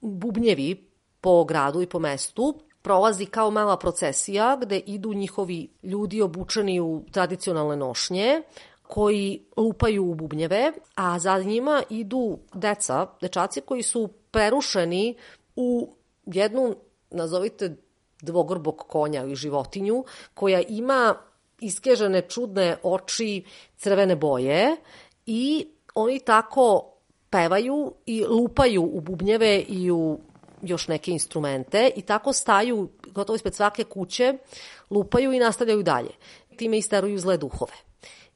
bubnjevi 0.00 0.93
po 1.24 1.44
gradu 1.44 1.82
i 1.82 1.86
po 1.86 1.98
mestu, 1.98 2.54
prolazi 2.82 3.26
kao 3.26 3.50
mala 3.50 3.76
procesija 3.76 4.56
gde 4.60 4.78
idu 4.78 5.14
njihovi 5.14 5.68
ljudi 5.82 6.22
obučeni 6.22 6.80
u 6.80 7.02
tradicionalne 7.12 7.76
nošnje, 7.76 8.42
koji 8.82 9.44
lupaju 9.56 10.10
u 10.10 10.14
bubnjeve, 10.14 10.72
a 10.94 11.18
za 11.18 11.38
njima 11.38 11.82
idu 11.90 12.38
deca, 12.54 13.06
dečaci 13.20 13.60
koji 13.60 13.82
su 13.82 14.08
prerušeni 14.30 15.16
u 15.56 15.94
jednu, 16.26 16.74
nazovite, 17.10 17.76
dvogrbog 18.22 18.84
konja 18.88 19.22
ili 19.22 19.36
životinju, 19.36 20.04
koja 20.34 20.60
ima 20.60 21.14
iskežene 21.60 22.22
čudne 22.28 22.76
oči 22.82 23.44
crvene 23.76 24.16
boje 24.16 24.76
i 25.26 25.66
oni 25.94 26.20
tako 26.20 26.90
pevaju 27.30 27.92
i 28.06 28.24
lupaju 28.24 28.82
u 28.82 29.00
bubnjeve 29.00 29.64
i 29.68 29.90
u 29.90 30.18
još 30.64 30.88
neke 30.88 31.10
instrumente 31.10 31.90
i 31.96 32.02
tako 32.02 32.32
staju 32.32 32.88
gotovo 33.06 33.36
ispred 33.36 33.54
svake 33.54 33.84
kuće, 33.84 34.34
lupaju 34.90 35.32
i 35.32 35.38
nastavljaju 35.38 35.82
dalje. 35.82 36.10
Time 36.56 36.78
isteruju 36.78 37.18
zle 37.18 37.36
duhove. 37.36 37.72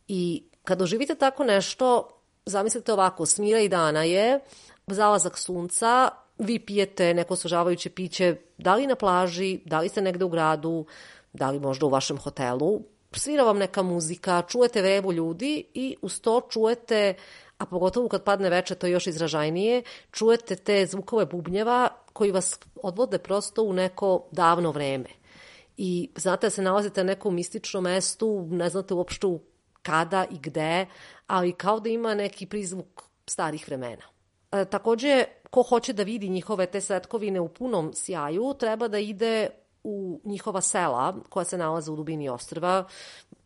I 0.08 0.44
kad 0.64 0.78
doživite 0.78 1.14
tako 1.14 1.44
nešto, 1.44 2.08
zamislite 2.46 2.92
ovako, 2.92 3.26
smira 3.26 3.60
i 3.60 3.68
dana 3.68 4.02
je, 4.02 4.40
zalazak 4.86 5.38
sunca, 5.38 6.08
vi 6.38 6.58
pijete 6.58 7.14
neko 7.14 7.34
osvežavajuće 7.34 7.90
piće, 7.90 8.36
da 8.58 8.74
li 8.74 8.86
na 8.86 8.94
plaži, 8.94 9.60
da 9.64 9.80
li 9.80 9.88
ste 9.88 10.02
negde 10.02 10.24
u 10.24 10.28
gradu, 10.28 10.86
da 11.32 11.50
li 11.50 11.60
možda 11.60 11.86
u 11.86 11.88
vašem 11.88 12.18
hotelu, 12.18 12.80
svira 13.12 13.42
vam 13.42 13.58
neka 13.58 13.82
muzika, 13.82 14.42
čujete 14.48 14.82
vrevu 14.82 15.12
ljudi 15.12 15.64
i 15.74 15.96
uz 16.02 16.20
to 16.20 16.40
čujete, 16.50 17.14
a 17.58 17.66
pogotovo 17.66 18.08
kad 18.08 18.24
padne 18.24 18.50
veče, 18.50 18.74
to 18.74 18.86
je 18.86 18.92
još 18.92 19.06
izražajnije, 19.06 19.82
čujete 20.10 20.56
te 20.56 20.86
zvukove 20.86 21.26
bubnjeva 21.26 21.88
koji 22.18 22.32
vas 22.32 22.58
odvode 22.82 23.18
prosto 23.18 23.62
u 23.62 23.72
neko 23.72 24.26
davno 24.32 24.70
vreme. 24.70 25.08
I 25.76 26.10
znate 26.16 26.46
da 26.46 26.50
se 26.50 26.62
nalazite 26.62 27.04
na 27.04 27.12
nekom 27.12 27.34
mističnom 27.34 27.84
mestu, 27.84 28.46
ne 28.50 28.68
znate 28.68 28.94
uopšte 28.94 29.26
kada 29.82 30.24
i 30.30 30.38
gde, 30.38 30.86
ali 31.26 31.52
kao 31.52 31.80
da 31.80 31.88
ima 31.88 32.14
neki 32.14 32.46
prizvuk 32.46 33.02
starih 33.26 33.68
vremena. 33.68 34.02
E, 34.52 34.64
takođe, 34.64 35.24
ko 35.50 35.62
hoće 35.62 35.92
da 35.92 36.02
vidi 36.02 36.28
njihove 36.28 36.66
te 36.66 36.80
svetkovine 36.80 37.40
u 37.40 37.48
punom 37.48 37.92
sjaju, 37.94 38.54
treba 38.58 38.88
da 38.88 38.98
ide 38.98 39.50
u 39.84 40.20
njihova 40.24 40.60
sela 40.60 41.14
koja 41.28 41.44
se 41.44 41.58
nalaze 41.58 41.90
u 41.90 41.96
dubini 41.96 42.28
ostrva, 42.28 42.84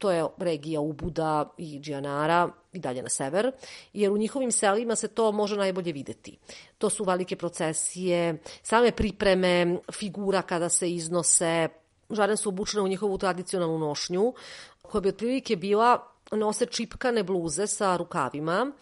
to 0.03 0.11
je 0.11 0.27
regija 0.39 0.81
Ubuda 0.81 1.51
i 1.59 1.81
Džianara 1.81 2.49
i 2.73 2.79
dalje 2.79 3.03
na 3.03 3.09
sever, 3.09 3.53
jer 3.93 4.11
u 4.13 4.19
njihovim 4.19 4.53
selima 4.53 4.97
se 4.97 5.09
to 5.09 5.33
može 5.33 5.57
najbolje 5.57 5.93
videti. 5.93 6.39
To 6.79 6.91
su 6.91 7.05
velike 7.05 7.37
procesije, 7.37 8.39
same 8.63 8.91
pripreme, 8.93 9.79
figura 9.93 10.43
kada 10.43 10.69
se 10.69 10.91
iznose, 10.91 11.69
žene 12.11 12.37
su 12.37 12.49
obučene 12.49 12.83
u 12.83 12.89
njihovu 12.89 13.19
tradicionalnu 13.19 13.79
nošnju, 13.79 14.35
koja 14.83 15.01
bi 15.01 15.09
otprilike 15.09 15.57
bila 15.57 16.03
nose 16.33 16.67
čipkane 16.67 17.23
bluze 17.23 17.67
sa 17.67 17.97
rukavima 17.97 18.73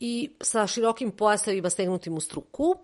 i 0.00 0.30
sa 0.40 0.66
širokim 0.66 1.10
pojasevima 1.10 1.70
stegnutim 1.70 2.16
u 2.16 2.20
struku 2.20 2.74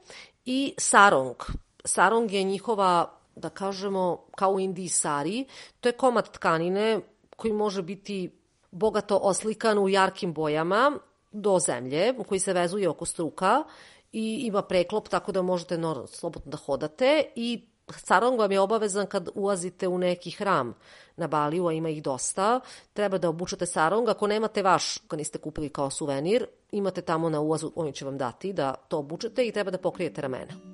i 0.44 0.74
sarong. 0.78 1.36
Sarong 1.84 2.32
je 2.32 2.42
njihova, 2.42 3.18
da 3.36 3.50
kažemo, 3.50 4.24
kao 4.36 4.50
u 4.50 4.60
Indiji 4.60 4.88
sari. 4.88 5.44
To 5.80 5.88
je 5.88 5.92
komad 5.92 6.32
tkanine 6.32 7.00
koji 7.42 7.52
može 7.52 7.82
biti 7.82 8.30
bogato 8.70 9.16
oslikan 9.16 9.78
u 9.78 9.88
jarkim 9.88 10.32
bojama 10.32 10.98
do 11.32 11.58
zemlje, 11.58 12.14
koji 12.28 12.38
se 12.38 12.52
vezuje 12.52 12.88
oko 12.88 13.04
struka 13.04 13.64
i 14.12 14.42
ima 14.46 14.62
preklop 14.62 15.08
tako 15.08 15.32
da 15.32 15.42
možete 15.42 15.78
normalno 15.78 16.06
slobodno 16.06 16.50
da 16.50 16.56
hodate 16.56 17.24
i 17.36 17.66
sarong 17.90 18.38
vam 18.38 18.52
je 18.52 18.60
obavezan 18.60 19.06
kad 19.06 19.28
ulazite 19.34 19.88
u 19.88 19.98
neki 19.98 20.30
hram 20.30 20.74
na 21.16 21.26
Baliju, 21.26 21.66
a 21.66 21.72
ima 21.72 21.88
ih 21.88 22.02
dosta, 22.02 22.60
treba 22.92 23.18
da 23.18 23.28
obučete 23.28 23.66
sarong. 23.66 24.08
Ako 24.08 24.26
nemate 24.26 24.62
vaš, 24.62 24.98
ga 25.08 25.16
niste 25.16 25.38
kupili 25.38 25.68
kao 25.68 25.90
suvenir, 25.90 26.46
imate 26.72 27.02
tamo 27.02 27.28
na 27.28 27.40
ulazu, 27.40 27.72
oni 27.76 27.92
će 27.92 28.04
vam 28.04 28.18
dati 28.18 28.52
da 28.52 28.74
to 28.74 28.98
obučete 28.98 29.46
i 29.46 29.52
treba 29.52 29.70
da 29.70 29.78
pokrijete 29.78 30.20
ramena. 30.20 30.71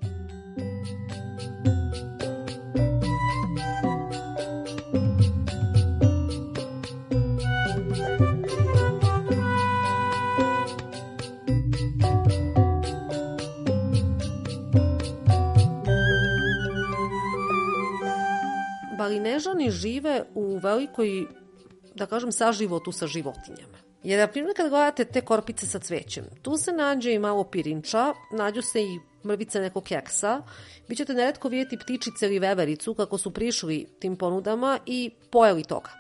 Balinežani 19.09 19.71
žive 19.71 20.25
u 20.35 20.59
velikoj, 20.59 21.27
da 21.95 22.07
kažem, 22.07 22.33
saživotu 22.33 22.93
sa 22.93 23.07
životinjama. 23.07 23.79
Jer, 24.03 24.21
na 24.21 24.27
primjer, 24.27 24.53
kad 24.57 24.69
gledate 24.69 25.05
te 25.05 25.21
korpice 25.21 25.67
sa 25.67 25.79
cvećem, 25.79 26.25
tu 26.43 26.57
se 26.57 26.73
nađe 26.73 27.15
i 27.15 27.19
malo 27.19 27.45
pirinča, 27.45 28.13
nađu 28.33 28.63
se 28.63 28.83
i 28.83 28.99
mrvice 29.25 29.61
nekog 29.61 29.85
keksa, 29.85 30.43
vi 30.89 30.97
ćete 30.97 31.15
neretko 31.15 31.49
vidjeti 31.49 31.79
ptičice 31.79 32.27
ili 32.27 32.39
vevericu 32.39 32.95
kako 32.95 33.19
su 33.19 33.31
prišli 33.31 33.87
tim 33.99 34.17
ponudama 34.17 34.79
i 34.87 35.11
pojeli 35.31 35.65
toga. 35.65 35.91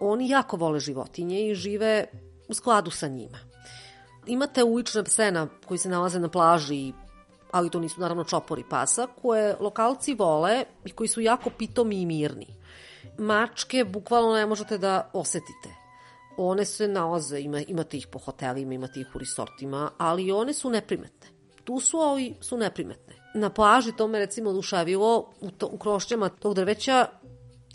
Oni 0.00 0.28
jako 0.28 0.56
vole 0.56 0.80
životinje 0.80 1.50
i 1.50 1.54
žive 1.54 2.06
u 2.48 2.54
skladu 2.54 2.90
sa 2.90 3.08
njima. 3.08 3.38
Imate 4.26 4.64
ulične 4.64 5.04
psena 5.04 5.48
koji 5.64 5.78
se 5.78 5.88
nalaze 5.88 6.20
na 6.20 6.28
plaži 6.28 6.76
i 6.76 6.92
ali 7.56 7.70
to 7.70 7.80
nisu 7.80 8.00
naravno 8.00 8.24
čopori 8.24 8.64
pasa, 8.70 9.06
koje 9.22 9.56
lokalci 9.60 10.14
vole 10.14 10.64
i 10.84 10.90
koji 10.90 11.08
su 11.08 11.20
jako 11.20 11.50
pitomi 11.50 12.00
i 12.02 12.06
mirni. 12.06 12.46
Mačke 13.18 13.84
bukvalno 13.84 14.34
ne 14.34 14.46
možete 14.46 14.78
da 14.78 15.10
osetite. 15.12 15.68
One 16.36 16.64
se 16.64 16.88
nalaze, 16.88 17.40
ima, 17.40 17.60
imate 17.60 17.96
ih 17.96 18.06
po 18.12 18.18
hotelima, 18.18 18.74
imate 18.74 19.00
ih 19.00 19.14
u 19.14 19.18
resortima, 19.18 19.90
ali 19.98 20.32
one 20.32 20.52
su 20.52 20.70
neprimetne. 20.70 21.28
Tu 21.64 21.80
su, 21.80 21.98
ali 21.98 22.34
su 22.40 22.56
neprimetne. 22.56 23.14
Na 23.34 23.50
plaži 23.50 23.92
to 23.96 24.06
me 24.06 24.18
recimo 24.18 24.50
oduševilo, 24.50 25.32
u, 25.40 25.50
to, 25.50 25.66
u 25.72 25.78
krošćama 25.78 26.28
tog 26.28 26.54
drveća 26.54 27.06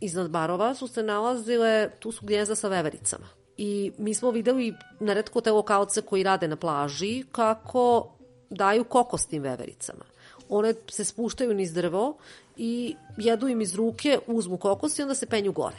iznad 0.01 0.29
barova 0.29 0.75
su 0.75 0.87
se 0.87 1.03
nalazile, 1.03 1.89
tu 1.99 2.11
su 2.11 2.25
gnjezda 2.25 2.55
sa 2.55 2.67
vevericama. 2.67 3.27
I 3.57 3.91
mi 3.97 4.13
smo 4.13 4.31
videli 4.31 4.73
naredko 4.99 5.41
te 5.41 5.51
lokalce 5.51 6.01
koji 6.01 6.23
rade 6.23 6.47
na 6.47 6.55
plaži 6.55 7.23
kako 7.31 8.11
daju 8.51 8.83
kokos 8.83 9.25
tim 9.25 9.43
vevericama. 9.43 10.05
One 10.49 10.73
se 10.89 11.05
spuštaju 11.05 11.53
niz 11.53 11.73
drvo 11.73 12.17
i 12.57 12.95
jedu 13.17 13.47
im 13.47 13.61
iz 13.61 13.75
ruke, 13.75 14.19
uzmu 14.27 14.57
kokos 14.57 14.99
i 14.99 15.01
onda 15.01 15.15
se 15.15 15.25
penju 15.25 15.51
gore. 15.51 15.77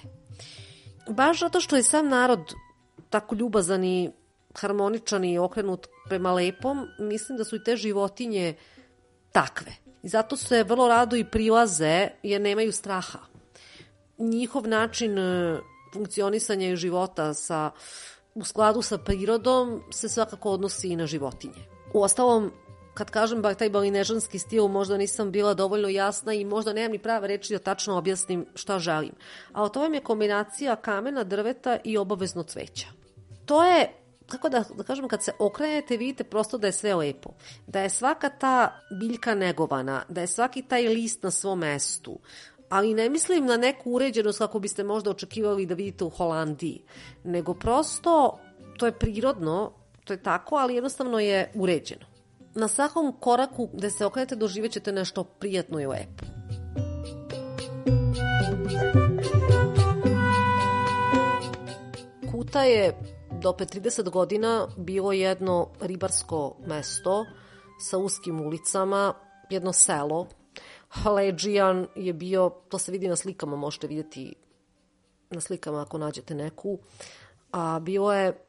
baš 1.09 1.41
zato 1.41 1.61
što 1.61 1.77
je 1.77 1.83
sam 1.83 2.09
narod 2.09 2.55
tako 3.11 3.35
ljubazan 3.35 3.85
i 3.85 4.11
harmoničan 4.55 5.25
i 5.25 5.39
okrenut 5.39 5.87
prema 6.09 6.33
lepom, 6.33 6.89
mislim 6.99 7.39
da 7.39 7.45
su 7.45 7.57
i 7.57 7.65
te 7.65 7.77
životinje 7.77 8.55
takve. 9.33 9.73
I 10.03 10.09
zato 10.09 10.37
se 10.37 10.65
vrlo 10.65 10.89
rado 10.89 11.17
i 11.17 11.25
prilaze 11.25 12.09
jer 12.23 12.41
nemaju 12.41 12.73
straha. 12.73 13.19
Njihov 14.19 14.69
način 14.69 15.19
e, 15.19 15.59
funkcionisanja 15.93 16.69
i 16.69 16.77
života 16.77 17.35
sa, 17.35 17.71
u 18.35 18.45
skladu 18.45 18.83
sa 18.83 18.99
prirodom 18.99 19.83
se 19.91 20.09
svakako 20.09 20.51
odnosi 20.51 20.89
i 20.89 20.97
na 20.97 21.07
životinje. 21.07 21.65
U 21.95 22.03
ostalom, 22.03 22.53
kad 22.95 23.11
kažem 23.11 23.43
ba, 23.43 23.55
taj 23.55 23.71
balinežanski 23.71 24.39
stil, 24.39 24.69
možda 24.69 24.97
nisam 24.97 25.31
bila 25.33 25.55
dovoljno 25.55 25.89
jasna 25.89 26.33
i 26.35 26.45
možda 26.45 26.73
nemam 26.73 26.93
ni 26.93 26.99
prave 26.99 27.29
reči 27.29 27.53
da 27.53 27.59
tačno 27.59 27.97
objasnim 27.99 28.47
šta 28.55 28.79
želim. 28.79 29.13
A 29.53 29.69
to 29.69 29.81
vam 29.81 29.95
je 29.95 30.01
kombinacija 30.01 30.77
kamena, 30.77 31.25
drveta 31.25 31.79
i 31.85 31.99
obavezno 31.99 32.43
cveća. 32.43 32.87
To 33.47 33.65
je 33.65 33.93
kako 34.27 34.49
da, 34.49 34.65
da 34.77 34.83
kažem, 34.83 35.09
kad 35.09 35.23
se 35.23 35.33
okrenete, 35.39 35.97
vidite 35.97 36.25
prosto 36.25 36.59
da 36.59 36.67
je 36.67 36.73
sve 36.73 36.95
lepo. 36.95 37.31
Da 37.67 37.81
je 37.81 37.91
svaka 37.91 38.29
ta 38.29 38.81
biljka 39.01 39.35
negovana, 39.35 40.03
da 40.09 40.21
je 40.21 40.27
svaki 40.27 40.63
taj 40.63 40.89
list 40.89 41.23
na 41.23 41.31
svom 41.31 41.59
mestu, 41.59 42.19
ali 42.69 42.95
ne 42.95 43.09
mislim 43.09 43.47
na 43.47 43.57
neku 43.57 43.91
uređenost 43.91 44.39
kako 44.39 44.59
biste 44.59 44.85
možda 44.85 45.11
očekivali 45.11 45.67
da 45.67 45.75
vidite 45.75 46.05
u 46.05 46.11
Holandiji, 46.11 46.83
nego 47.25 47.55
prosto 47.55 48.39
to 48.79 48.87
je 48.87 48.99
prirodno, 48.99 49.73
to 50.05 50.13
je 50.13 50.23
tako, 50.23 50.57
ali 50.57 50.75
jednostavno 50.75 51.19
je 51.19 51.53
uređeno. 51.55 52.12
Na 52.55 52.69
svakom 52.69 53.13
koraku 53.21 53.69
gde 53.73 53.91
se 53.91 54.07
okrenete 54.07 54.37
doživet 54.37 54.73
ćete 54.73 54.93
nešto 54.93 55.25
prijatno 55.25 55.81
i 55.81 55.87
lepo. 55.87 56.25
Kuta 62.33 62.63
je 62.63 62.97
do 63.43 63.51
30 63.53 64.11
godina 64.11 64.69
bilo 64.77 65.13
jedno 65.13 65.69
ribarsko 65.81 66.57
mesto 66.67 67.27
sa 67.81 67.99
uskim 67.99 68.41
ulicama, 68.41 69.15
jedno 69.51 69.73
selo. 69.73 70.27
Leđijan 71.05 71.87
je 71.97 72.13
bio, 72.13 72.51
to 72.69 72.79
se 72.79 72.93
vidi 72.93 73.09
na 73.09 73.17
slikama, 73.17 73.57
možete 73.57 73.87
vidjeti 73.87 74.35
na 75.31 75.41
slikama 75.41 75.83
ako 75.83 75.99
nađete 75.99 76.35
neku, 76.35 76.79
a 77.53 77.81
bilo 77.81 78.15
je 78.15 78.45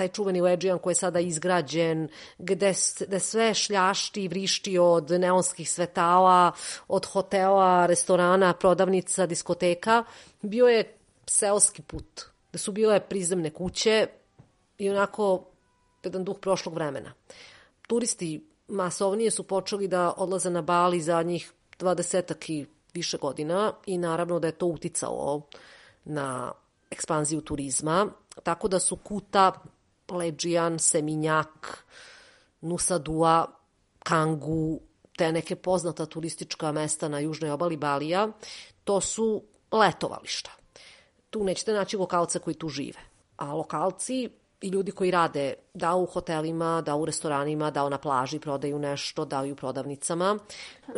taj 0.00 0.08
čuveni 0.08 0.40
Leđijan 0.40 0.78
koji 0.78 0.92
je 0.92 1.02
sada 1.04 1.20
izgrađen, 1.20 2.08
gde, 2.38 2.72
gde 3.06 3.20
sve 3.20 3.54
šljašti 3.54 4.24
i 4.24 4.28
vrišti 4.28 4.78
od 4.78 5.10
neonskih 5.10 5.70
svetala, 5.70 6.52
od 6.88 7.06
hotela, 7.06 7.86
restorana, 7.86 8.54
prodavnica, 8.54 9.26
diskoteka, 9.26 10.04
bio 10.42 10.66
je 10.66 10.96
seoski 11.26 11.82
put 11.82 12.22
da 12.52 12.58
su 12.58 12.72
bile 12.72 13.00
prizemne 13.00 13.50
kuće 13.50 14.06
i 14.78 14.90
onako 14.90 15.44
jedan 16.04 16.24
duh 16.24 16.38
prošlog 16.40 16.74
vremena. 16.74 17.12
Turisti 17.86 18.46
masovnije 18.68 19.30
su 19.30 19.42
počeli 19.42 19.88
da 19.88 20.12
odlaze 20.16 20.50
na 20.50 20.62
Bali 20.62 21.00
zadnjih 21.00 21.52
20 21.78 22.50
i 22.52 22.66
više 22.94 23.18
godina 23.18 23.72
i 23.86 23.98
naravno 23.98 24.38
da 24.38 24.46
je 24.46 24.52
to 24.52 24.66
uticalo 24.66 25.42
na 26.04 26.52
ekspanziju 26.90 27.40
turizma, 27.40 28.06
tako 28.42 28.68
da 28.68 28.78
su 28.78 28.96
Kuta, 28.96 29.52
Leđijan, 30.10 30.78
Seminjak, 30.78 31.86
Nusa 32.60 32.98
Dua, 32.98 33.46
Kangu, 33.98 34.80
te 35.18 35.32
neke 35.32 35.56
poznata 35.56 36.06
turistička 36.06 36.72
mesta 36.72 37.08
na 37.08 37.18
južnoj 37.18 37.50
obali 37.50 37.76
Balija, 37.76 38.28
to 38.84 39.00
su 39.00 39.42
letovališta 39.72 40.60
tu 41.30 41.44
nećete 41.44 41.72
naći 41.72 41.96
lokalce 41.96 42.38
koji 42.38 42.54
tu 42.54 42.68
žive. 42.68 42.98
A 43.36 43.54
lokalci 43.54 44.28
i 44.60 44.68
ljudi 44.68 44.92
koji 44.92 45.10
rade 45.10 45.54
da 45.74 45.94
u 45.94 46.06
hotelima, 46.06 46.82
da 46.86 46.96
u 46.96 47.04
restoranima, 47.04 47.70
da 47.70 47.88
na 47.88 47.98
plaži 47.98 48.38
prodaju 48.38 48.78
nešto, 48.78 49.24
da 49.24 49.42
u 49.42 49.56
prodavnicama, 49.56 50.38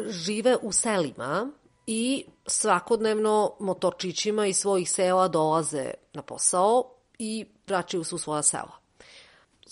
žive 0.09 0.57
u 0.63 0.73
selima 0.73 1.51
i 1.87 2.25
svakodnevno 2.47 3.57
motorčićima 3.61 4.47
iz 4.47 4.57
svojih 4.57 4.91
sela 4.91 5.29
dolaze 5.29 5.91
na 6.13 6.23
posao 6.23 6.85
i 7.19 7.47
vraćaju 7.67 8.05
se 8.05 8.15
u 8.15 8.19
svoja 8.19 8.43
sela. 8.43 8.82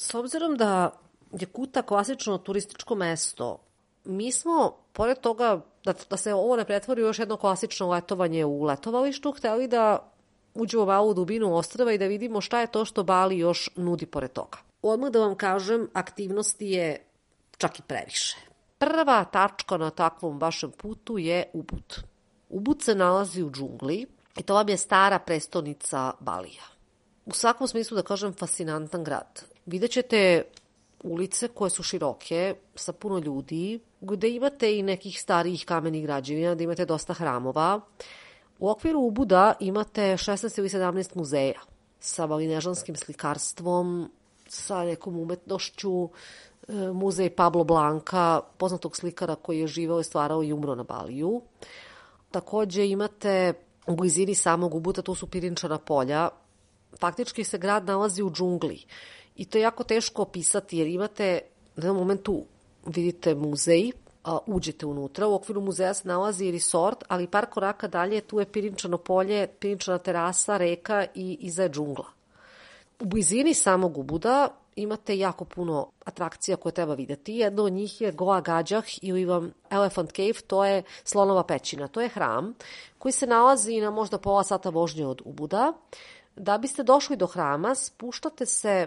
S 0.00 0.14
obzirom 0.14 0.56
da 0.56 0.90
je 1.32 1.46
Kuta 1.46 1.82
klasično 1.82 2.38
turističko 2.38 2.94
mesto, 2.94 3.58
mi 4.04 4.32
smo, 4.32 4.76
pored 4.92 5.20
toga 5.20 5.60
da, 5.84 5.94
da 6.10 6.16
se 6.16 6.34
ovo 6.34 6.56
ne 6.56 6.64
pretvori 6.64 7.02
u 7.02 7.06
još 7.06 7.18
jedno 7.18 7.36
klasično 7.36 7.90
letovanje 7.90 8.44
u 8.44 8.62
letovalištu, 8.62 9.32
hteli 9.32 9.68
da 9.68 10.12
uđemo 10.54 10.86
malo 10.86 11.08
u 11.08 11.14
dubinu 11.14 11.54
ostrava 11.54 11.92
i 11.92 11.98
da 11.98 12.06
vidimo 12.06 12.40
šta 12.40 12.60
je 12.60 12.66
to 12.66 12.84
što 12.84 13.04
Bali 13.04 13.38
još 13.38 13.70
nudi 13.76 14.06
pored 14.06 14.32
toga. 14.32 14.58
Odmah 14.82 15.10
da 15.10 15.20
vam 15.20 15.34
kažem, 15.34 15.88
aktivnosti 15.92 16.66
je 16.66 17.04
čak 17.58 17.78
i 17.78 17.82
previše. 17.82 18.36
Prva 18.78 19.24
tačka 19.24 19.76
na 19.76 19.90
takvom 19.90 20.38
vašem 20.38 20.70
putu 20.70 21.18
je 21.18 21.50
Ubud. 21.52 22.02
Ubud 22.48 22.82
se 22.82 22.94
nalazi 22.94 23.42
u 23.42 23.50
džungli 23.50 24.06
i 24.36 24.42
to 24.42 24.54
vam 24.54 24.68
je 24.68 24.76
stara 24.76 25.18
prestonica 25.18 26.12
Balija. 26.20 26.64
U 27.26 27.32
svakom 27.32 27.68
smislu 27.68 27.94
da 27.94 28.02
kažem 28.02 28.32
fascinantan 28.32 29.04
grad. 29.04 29.44
Vidjet 29.66 29.90
ćete 29.90 30.42
ulice 31.02 31.48
koje 31.48 31.70
su 31.70 31.82
široke, 31.82 32.54
sa 32.74 32.92
puno 32.92 33.18
ljudi, 33.18 33.80
gde 34.00 34.30
imate 34.30 34.78
i 34.78 34.82
nekih 34.82 35.20
starijih 35.20 35.64
kamenih 35.64 36.02
građevina, 36.02 36.54
da 36.54 36.64
imate 36.64 36.84
dosta 36.84 37.14
hramova, 37.14 37.80
U 38.60 38.68
okviru 38.68 39.00
Ubuda 39.00 39.54
imate 39.60 40.02
16 40.02 40.58
ili 40.58 40.68
17 40.68 41.16
muzeja 41.16 41.60
sa 42.00 42.26
malinežanskim 42.26 42.96
slikarstvom, 42.96 44.10
sa 44.48 44.84
nekom 44.84 45.16
umetnošću, 45.18 46.04
e, 46.04 46.08
muzej 46.92 47.30
Pablo 47.30 47.64
Blanka, 47.64 48.40
poznatog 48.56 48.96
slikara 48.96 49.34
koji 49.34 49.60
je 49.60 49.66
živao 49.66 50.00
i 50.00 50.04
stvarao 50.04 50.42
i 50.42 50.52
umro 50.52 50.74
na 50.74 50.82
Baliju. 50.82 51.40
Takođe 52.30 52.86
imate 52.88 53.52
u 53.86 53.96
blizini 53.96 54.34
samog 54.34 54.74
Ubuda, 54.74 55.02
tu 55.02 55.14
su 55.14 55.26
Pirinčana 55.26 55.78
polja. 55.78 56.28
Faktički 57.00 57.44
se 57.44 57.58
grad 57.58 57.86
nalazi 57.86 58.22
u 58.22 58.30
džungli 58.30 58.84
i 59.36 59.44
to 59.44 59.58
je 59.58 59.62
jako 59.62 59.84
teško 59.84 60.22
opisati 60.22 60.78
jer 60.78 60.86
imate 60.86 61.40
na 61.76 61.86
jednom 61.86 61.96
momentu 61.96 62.44
vidite 62.86 63.34
muzej, 63.34 63.92
a, 64.24 64.38
uđete 64.46 64.86
unutra. 64.86 65.26
U 65.26 65.34
okviru 65.34 65.60
muzeja 65.60 65.94
se 65.94 66.08
nalazi 66.08 66.50
resort, 66.50 67.04
ali 67.08 67.26
par 67.26 67.46
koraka 67.46 67.88
dalje 67.88 68.20
tu 68.20 68.40
je 68.40 68.46
Pirinčano 68.46 68.98
polje, 68.98 69.46
Pirinčana 69.46 69.98
terasa, 69.98 70.56
reka 70.56 71.06
i 71.14 71.38
iza 71.40 71.62
je 71.62 71.70
džungla. 71.70 72.06
U 73.00 73.04
blizini 73.04 73.54
samog 73.54 73.98
Ubuda 73.98 74.48
imate 74.76 75.18
jako 75.18 75.44
puno 75.44 75.90
atrakcija 76.04 76.56
koje 76.56 76.72
treba 76.72 76.94
videti. 76.94 77.34
Jedno 77.34 77.64
od 77.64 77.72
njih 77.72 78.00
je 78.00 78.12
Goa 78.12 78.40
Gađah 78.40 78.84
ili 79.02 79.24
vam 79.24 79.52
Elephant 79.70 80.12
Cave, 80.12 80.40
to 80.46 80.64
je 80.64 80.82
slonova 81.04 81.42
pećina. 81.42 81.88
To 81.88 82.00
je 82.00 82.08
hram 82.08 82.54
koji 82.98 83.12
se 83.12 83.26
nalazi 83.26 83.80
na 83.80 83.90
možda 83.90 84.18
pola 84.18 84.44
sata 84.44 84.70
vožnje 84.70 85.06
od 85.06 85.22
Ubuda. 85.24 85.72
Da 86.36 86.58
biste 86.58 86.82
došli 86.82 87.16
do 87.16 87.26
hrama, 87.26 87.74
spuštate 87.74 88.46
se 88.46 88.86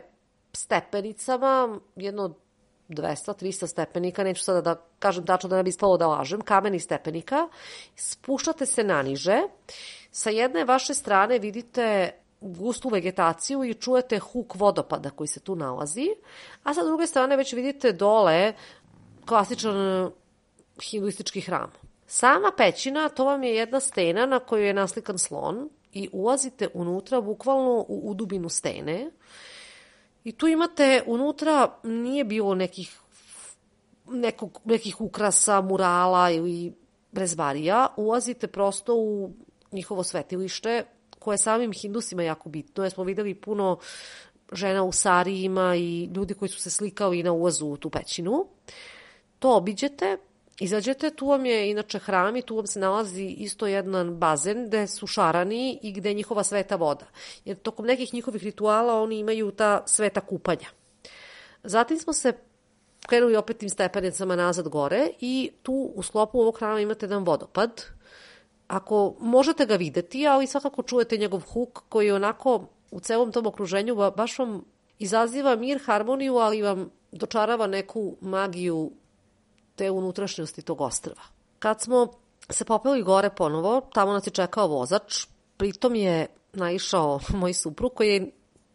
stepenicama, 0.53 1.79
jedno 1.95 2.35
200-300 2.89 3.67
stepenika, 3.67 4.23
neću 4.23 4.43
sada 4.43 4.61
da 4.61 4.75
kažem 4.99 5.25
tačno 5.25 5.49
da 5.49 5.55
ne 5.57 5.63
bi 5.63 5.69
ispalo 5.69 5.97
da 5.97 6.07
lažem, 6.07 6.41
kameni 6.41 6.79
stepenika, 6.79 7.47
spuštate 7.95 8.65
se 8.65 8.83
naniže, 8.83 9.41
sa 10.11 10.29
jedne 10.29 10.65
vaše 10.65 10.93
strane 10.93 11.39
vidite 11.39 12.11
gustu 12.41 12.89
vegetaciju 12.89 13.63
i 13.63 13.73
čujete 13.73 14.19
huk 14.19 14.55
vodopada 14.55 15.09
koji 15.09 15.27
se 15.27 15.39
tu 15.39 15.55
nalazi, 15.55 16.09
a 16.63 16.73
sa 16.73 16.83
druge 16.83 17.07
strane 17.07 17.37
već 17.37 17.53
vidite 17.53 17.91
dole 17.91 18.53
klasičan 19.25 20.11
hinduistički 20.81 21.41
hram. 21.41 21.71
Sama 22.07 22.51
pećina, 22.57 23.09
to 23.09 23.25
vam 23.25 23.43
je 23.43 23.55
jedna 23.55 23.79
stena 23.79 24.25
na 24.25 24.39
kojoj 24.39 24.67
je 24.67 24.73
naslikan 24.73 25.17
slon 25.17 25.69
i 25.91 26.09
ulazite 26.11 26.67
unutra 26.73 27.21
bukvalno 27.21 27.85
u 27.87 28.01
udubinu 28.11 28.49
stene 28.49 29.11
I 30.23 30.31
tu 30.31 30.47
imate, 30.47 31.03
unutra 31.05 31.79
nije 31.83 32.23
bilo 32.23 32.55
nekih, 32.55 32.99
nekog, 34.07 34.59
nekih 34.65 35.01
ukrasa, 35.01 35.61
murala 35.61 36.29
ili 36.31 36.73
brezbarija. 37.11 37.87
Ulazite 37.97 38.47
prosto 38.47 38.95
u 38.95 39.31
njihovo 39.71 40.03
svetilište, 40.03 40.85
koje 41.19 41.37
samim 41.37 41.71
hindusima 41.71 42.23
jako 42.23 42.49
bitno, 42.49 42.83
jer 42.83 42.91
smo 42.91 43.03
videli 43.03 43.35
puno 43.35 43.77
žena 44.51 44.83
u 44.83 44.91
sarijima 44.91 45.75
i 45.75 46.03
ljudi 46.15 46.33
koji 46.33 46.49
su 46.49 46.59
se 46.59 46.69
slikali 46.69 47.23
na 47.23 47.31
ulazu 47.31 47.67
u 47.67 47.77
tu 47.77 47.89
pećinu. 47.89 48.45
To 49.39 49.57
obiđete, 49.57 50.17
Izađete, 50.59 51.09
tu 51.09 51.27
vam 51.27 51.45
je 51.45 51.69
inače 51.71 51.99
hram 51.99 52.35
i 52.35 52.41
tu 52.41 52.55
vam 52.55 52.67
se 52.67 52.79
nalazi 52.79 53.23
isto 53.23 53.67
jedan 53.67 54.15
bazen 54.15 54.67
gde 54.67 54.87
su 54.87 55.07
šarani 55.07 55.79
i 55.81 55.91
gde 55.91 56.09
je 56.09 56.13
njihova 56.13 56.43
sveta 56.43 56.75
voda. 56.75 57.05
Jer 57.45 57.57
tokom 57.57 57.85
nekih 57.85 58.13
njihovih 58.13 58.43
rituala 58.43 59.01
oni 59.01 59.19
imaju 59.19 59.51
ta 59.51 59.83
sveta 59.85 60.21
kupanja. 60.21 60.67
Zatim 61.63 61.97
smo 61.97 62.13
se 62.13 62.33
krenuli 63.07 63.35
opet 63.35 63.57
tim 63.57 63.69
stepenicama 63.69 64.35
nazad 64.35 64.69
gore 64.69 65.07
i 65.19 65.51
tu 65.61 65.91
u 65.95 66.03
sklopu 66.03 66.39
ovog 66.39 66.57
hrama 66.57 66.79
imate 66.79 67.05
jedan 67.05 67.23
vodopad, 67.23 67.81
ako 68.67 69.15
možete 69.19 69.65
ga 69.65 69.75
videti, 69.75 70.27
ali 70.27 70.47
svakako 70.47 70.83
čujete 70.83 71.17
njegov 71.17 71.39
huk 71.39 71.83
koji 71.89 72.07
je 72.07 72.13
onako 72.13 72.65
u 72.91 72.99
celom 72.99 73.31
tom 73.31 73.47
okruženju 73.47 73.95
baš 73.95 74.39
vam 74.39 74.63
izaziva 74.99 75.55
mir, 75.55 75.79
harmoniju, 75.85 76.35
ali 76.35 76.61
vam 76.61 76.89
dočarava 77.11 77.67
neku 77.67 78.15
magiju 78.21 78.91
te 79.75 79.91
unutrašnjosti 79.91 80.61
tog 80.61 80.81
ostrva. 80.81 81.21
Kad 81.59 81.81
smo 81.81 82.07
se 82.49 82.65
popeli 82.65 83.03
gore 83.03 83.29
ponovo, 83.29 83.81
tamo 83.93 84.13
nas 84.13 84.27
je 84.27 84.31
čekao 84.31 84.67
vozač, 84.67 85.25
pritom 85.57 85.95
je 85.95 86.27
naišao 86.53 87.19
moj 87.39 87.53
suprug 87.53 87.93
koji 87.93 88.09
je 88.09 88.31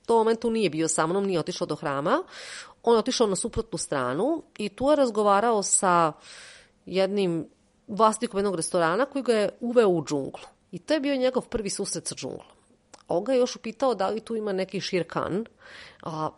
to 0.07 0.17
momentu 0.17 0.51
nije 0.51 0.71
bio 0.71 0.89
sa 0.89 1.07
mnom, 1.07 1.27
nije 1.27 1.41
otišao 1.41 1.67
do 1.67 1.75
hrama. 1.75 2.23
On 2.83 2.95
je 2.95 2.99
otišao 2.99 3.27
na 3.27 3.37
suprotnu 3.37 3.79
stranu 3.79 4.43
i 4.59 4.69
tu 4.69 4.91
je 4.91 4.97
razgovarao 4.97 5.63
sa 5.63 6.13
jednim 6.87 7.49
vlasnikom 7.89 8.39
jednog 8.39 8.55
restorana 8.55 9.05
koji 9.05 9.23
ga 9.23 9.33
je 9.33 9.51
uveo 9.61 9.89
u 9.89 10.05
džunglu. 10.05 10.45
I 10.71 10.79
to 10.79 10.95
je 10.95 11.01
bio 11.01 11.17
njegov 11.17 11.49
prvi 11.49 11.71
susret 11.71 12.07
sa 12.07 12.15
džunglom. 12.15 12.47
On 13.09 13.25
ga 13.25 13.33
je 13.33 13.39
još 13.39 13.57
upitao 13.57 13.95
da 13.95 14.09
li 14.09 14.21
tu 14.21 14.37
ima 14.37 14.53
neki 14.53 14.81
širkan, 14.81 15.45
a 16.03 16.31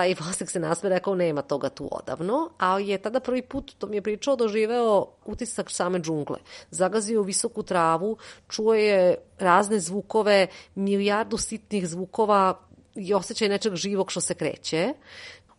taj 0.00 0.14
vlasnik 0.20 0.50
se 0.50 0.60
nasme 0.60 0.88
rekao 0.88 1.14
nema 1.14 1.42
toga 1.42 1.68
tu 1.68 1.88
odavno, 1.92 2.50
ali 2.58 2.88
je 2.88 2.98
tada 2.98 3.20
prvi 3.20 3.42
put, 3.42 3.74
to 3.78 3.86
mi 3.86 3.96
je 3.96 4.02
pričao, 4.02 4.36
doživeo 4.36 5.06
utisak 5.24 5.70
same 5.70 6.00
džungle. 6.00 6.38
Zagazio 6.70 7.20
u 7.20 7.24
visoku 7.24 7.62
travu, 7.62 8.16
čuo 8.48 8.74
je 8.74 9.16
razne 9.38 9.78
zvukove, 9.78 10.46
milijardu 10.74 11.36
sitnih 11.36 11.88
zvukova 11.88 12.60
i 12.94 13.14
osjećaj 13.14 13.48
nečeg 13.48 13.74
živog 13.74 14.10
što 14.10 14.20
se 14.20 14.34
kreće. 14.34 14.94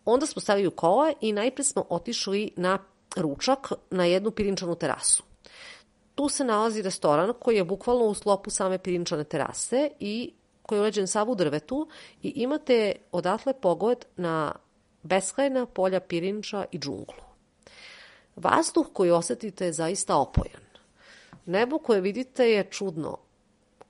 Onda 0.06 0.26
smo 0.26 0.42
stavili 0.42 0.68
u 0.68 0.72
kola 0.72 1.14
i 1.22 1.34
najpre 1.34 1.64
smo 1.64 1.86
otišli 1.90 2.52
na 2.58 2.80
ručak 3.16 3.72
na 3.92 4.06
jednu 4.06 4.32
pirinčanu 4.32 4.76
terasu. 4.76 5.24
Tu 6.16 6.30
se 6.30 6.44
nalazi 6.44 6.82
restoran 6.82 7.34
koji 7.40 7.56
je 7.56 7.64
bukvalno 7.64 8.06
u 8.06 8.14
slopu 8.14 8.50
same 8.50 8.78
pirinčane 8.78 9.24
terase 9.24 9.90
i 10.00 10.34
koji 10.72 10.80
je 10.80 10.82
uređen 10.82 11.08
sav 11.08 11.30
u 11.30 11.36
drvetu 11.36 11.88
i 12.24 12.30
imate 12.36 12.96
odatle 13.12 13.54
pogled 13.54 14.06
na 14.16 14.56
beskrajna 15.04 15.66
polja 15.66 16.00
pirinča 16.00 16.66
i 16.72 16.80
džunglu. 16.80 17.24
Vazduh 18.36 18.88
koji 18.94 19.12
osetite 19.12 19.66
je 19.66 19.74
zaista 19.74 20.16
opojan. 20.16 20.64
Nebo 21.46 21.78
koje 21.78 22.02
vidite 22.02 22.50
je 22.52 22.64
čudno. 22.72 23.18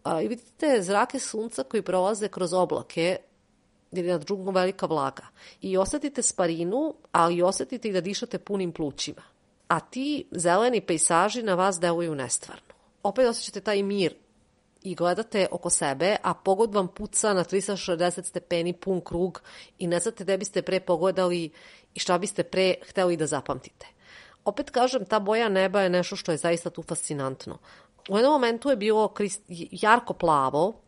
A, 0.03 0.21
I 0.21 0.27
vidite 0.27 0.81
zrake 0.81 1.19
sunca 1.19 1.63
koji 1.63 1.81
prolaze 1.81 2.27
kroz 2.27 2.53
oblake, 2.53 3.17
jer 3.91 4.05
je 4.05 4.11
nad 4.11 4.25
džunglom 4.25 4.55
velika 4.55 4.85
vlaga. 4.85 5.27
I 5.61 5.77
osetite 5.77 6.21
sparinu, 6.21 6.95
ali 7.11 7.41
osetite 7.41 7.89
i 7.89 7.93
da 7.93 8.01
dišate 8.01 8.37
punim 8.37 8.71
plućima. 8.71 9.21
A 9.67 9.79
ti 9.79 10.25
zeleni 10.31 10.81
pejsaži 10.81 11.43
na 11.43 11.55
vas 11.55 11.79
deluju 11.79 12.15
nestvarno. 12.15 12.73
Opet 13.03 13.27
osjećate 13.27 13.61
taj 13.61 13.83
mir 13.83 14.15
i 14.83 14.95
gledate 14.95 15.47
oko 15.51 15.69
sebe, 15.69 16.15
a 16.23 16.33
pogod 16.33 16.73
vam 16.75 16.87
puca 16.87 17.33
na 17.33 17.43
360 17.43 18.23
stepeni 18.23 18.73
pun 18.73 19.01
krug 19.01 19.41
i 19.79 19.87
ne 19.87 19.99
znate 19.99 20.23
gde 20.23 20.37
biste 20.37 20.61
pre 20.61 20.79
pogledali 20.79 21.49
i 21.93 21.99
šta 21.99 22.17
biste 22.17 22.43
pre 22.43 22.75
hteli 22.89 23.17
da 23.17 23.27
zapamtite. 23.27 23.87
Opet 24.45 24.69
kažem, 24.69 25.05
ta 25.05 25.19
boja 25.19 25.49
neba 25.49 25.81
je 25.81 25.89
nešto 25.89 26.15
što 26.15 26.31
je 26.31 26.37
zaista 26.37 26.69
tu 26.69 26.83
fascinantno. 26.83 27.57
U 28.09 28.17
jednom 28.17 28.33
momentu 28.33 28.69
je 28.69 28.75
bilo 28.75 29.13
jarko 29.71 30.13
plavo, 30.13 30.81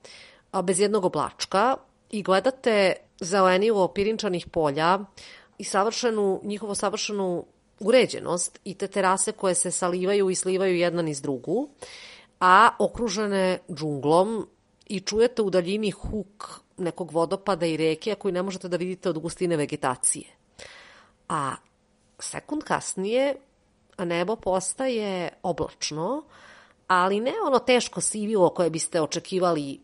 bez 0.64 0.80
jednog 0.80 1.06
oblačka 1.06 1.76
i 2.10 2.24
gledate 2.24 2.96
zelenilo 3.22 3.88
pirinčanih 3.88 4.48
polja 4.48 5.00
i 5.58 5.64
savršenu, 5.64 6.42
njihovo 6.44 6.76
savršenu 6.76 7.46
uređenost 7.80 8.60
i 8.64 8.74
te 8.74 8.88
terase 8.88 9.32
koje 9.32 9.56
se 9.56 9.72
salivaju 9.72 10.30
i 10.30 10.36
slivaju 10.36 10.76
jedna 10.76 11.02
niz 11.02 11.22
drugu 11.22 11.70
a 12.44 12.76
okružene 12.80 13.60
džunglom 13.72 14.48
i 14.86 15.00
čujete 15.00 15.42
u 15.42 15.50
daljini 15.50 15.92
huk 15.92 16.60
nekog 16.78 17.12
vodopada 17.12 17.66
i 17.66 17.78
reke 17.78 18.16
koji 18.16 18.32
ne 18.32 18.42
možete 18.42 18.68
da 18.68 18.78
vidite 18.78 19.10
od 19.10 19.20
gustine 19.20 19.58
vegetacije. 19.58 20.26
A 21.30 21.56
sekund 22.20 22.64
kasnije 22.64 23.36
nebo 23.98 24.36
postaje 24.36 25.30
oblačno, 25.44 26.24
ali 26.88 27.20
ne 27.20 27.34
ono 27.48 27.60
teško 27.60 28.02
sivilo 28.02 28.50
koje 28.50 28.70
biste 28.70 29.02
očekivali 29.02 29.80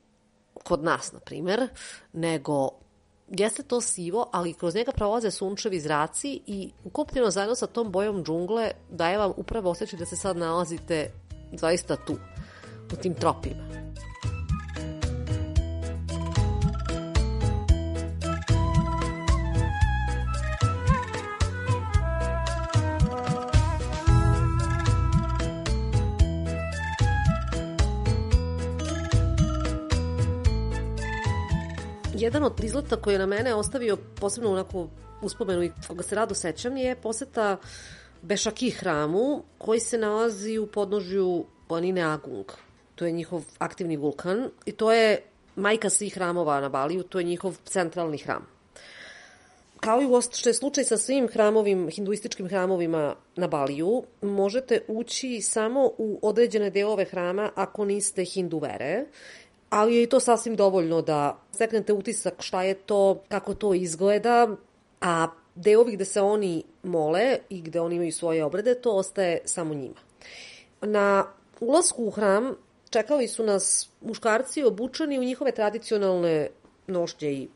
kod 0.63 0.83
nas, 0.83 1.11
na 1.11 1.19
primer, 1.19 1.67
nego 2.13 2.69
jeste 3.27 3.63
to 3.63 3.81
sivo, 3.81 4.29
ali 4.31 4.53
kroz 4.53 4.75
njega 4.75 4.91
prolaze 4.91 5.31
sunčevi 5.31 5.79
zraci 5.79 6.41
i 6.47 6.71
ukupljeno 6.83 7.31
zajedno 7.31 7.55
sa 7.55 7.67
tom 7.67 7.91
bojom 7.91 8.23
džungle 8.23 8.71
daje 8.89 9.17
vam 9.17 9.33
upravo 9.37 9.69
osjećaj 9.69 9.99
da 9.99 10.05
se 10.05 10.15
sad 10.15 10.37
nalazite 10.37 11.11
zaista 11.53 11.95
tu 11.95 12.15
u 12.93 12.95
tim 12.95 13.13
tropima. 13.13 13.69
Jedan 32.19 32.43
od 32.43 32.55
prizleta 32.55 32.95
koji 32.95 33.13
je 33.13 33.19
na 33.19 33.25
mene 33.25 33.53
ostavio 33.55 33.97
posebno 33.97 34.51
onako 34.51 34.87
uspomenu 35.21 35.63
i 35.63 35.71
koga 35.87 36.03
se 36.03 36.15
rado 36.15 36.35
sećam 36.35 36.77
je 36.77 36.95
poseta 36.95 37.57
Bešaki 38.21 38.69
hramu 38.69 39.43
koji 39.57 39.79
se 39.79 39.97
nalazi 39.97 40.57
u 40.57 40.67
podnožju 40.67 41.45
planine 41.67 42.01
Agung 42.01 42.68
to 42.99 43.05
je 43.05 43.11
njihov 43.11 43.43
aktivni 43.57 43.97
vulkan 43.97 44.49
i 44.65 44.71
to 44.71 44.91
je 44.91 45.21
majka 45.55 45.89
svih 45.89 46.15
hramova 46.15 46.59
na 46.61 46.69
Baliju, 46.69 47.03
to 47.03 47.19
je 47.19 47.23
njihov 47.23 47.55
centralni 47.65 48.17
hram. 48.17 48.47
Kao 49.79 50.01
i 50.01 50.05
u 50.05 50.21
što 50.21 50.49
je 50.49 50.53
slučaj 50.53 50.83
sa 50.83 50.97
svim 50.97 51.27
hramovim, 51.27 51.89
hinduističkim 51.89 52.47
hramovima 52.47 53.15
na 53.35 53.47
Baliju, 53.47 54.03
možete 54.21 54.81
ući 54.87 55.41
samo 55.41 55.91
u 55.97 56.19
određene 56.21 56.69
delove 56.69 57.05
hrama 57.05 57.51
ako 57.55 57.85
niste 57.85 58.25
hindu 58.25 58.59
vere, 58.59 59.05
ali 59.69 59.95
je 59.95 60.03
i 60.03 60.09
to 60.09 60.19
sasvim 60.19 60.55
dovoljno 60.55 61.01
da 61.01 61.39
steknete 61.51 61.93
utisak 61.93 62.33
šta 62.39 62.63
je 62.63 62.73
to, 62.73 63.21
kako 63.27 63.53
to 63.53 63.73
izgleda, 63.73 64.47
a 65.01 65.27
delovi 65.55 65.95
gde 65.95 66.05
se 66.05 66.21
oni 66.21 66.63
mole 66.83 67.37
i 67.49 67.61
gde 67.61 67.79
oni 67.79 67.95
imaju 67.95 68.11
svoje 68.11 68.43
obrede, 68.43 68.75
to 68.75 68.91
ostaje 68.91 69.39
samo 69.45 69.73
njima. 69.73 69.99
Na 70.81 71.25
ulasku 71.59 72.05
u 72.05 72.11
hram 72.11 72.55
čekali 72.89 73.27
su 73.27 73.43
nas 73.43 73.89
muškarci 74.01 74.63
obučeni 74.63 75.19
u 75.19 75.23
njihove 75.23 75.51
tradicionalne 75.51 76.49
nošnje 76.87 77.31
i 77.31 77.47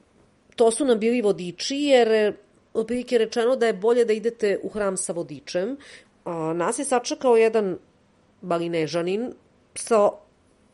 to 0.55 0.71
su 0.71 0.85
nam 0.85 0.99
bili 0.99 1.21
vodiči 1.21 1.75
jer 1.75 2.33
otprilike 2.73 3.17
rečeno 3.17 3.55
da 3.55 3.67
je 3.67 3.73
bolje 3.73 4.05
da 4.05 4.13
idete 4.13 4.59
u 4.63 4.69
hram 4.69 4.97
sa 4.97 5.13
vodičem. 5.13 5.77
A, 6.25 6.53
nas 6.53 6.79
je 6.79 6.85
sačekao 6.85 7.37
jedan 7.37 7.77
balinežanin 8.41 9.33
sa 9.75 10.09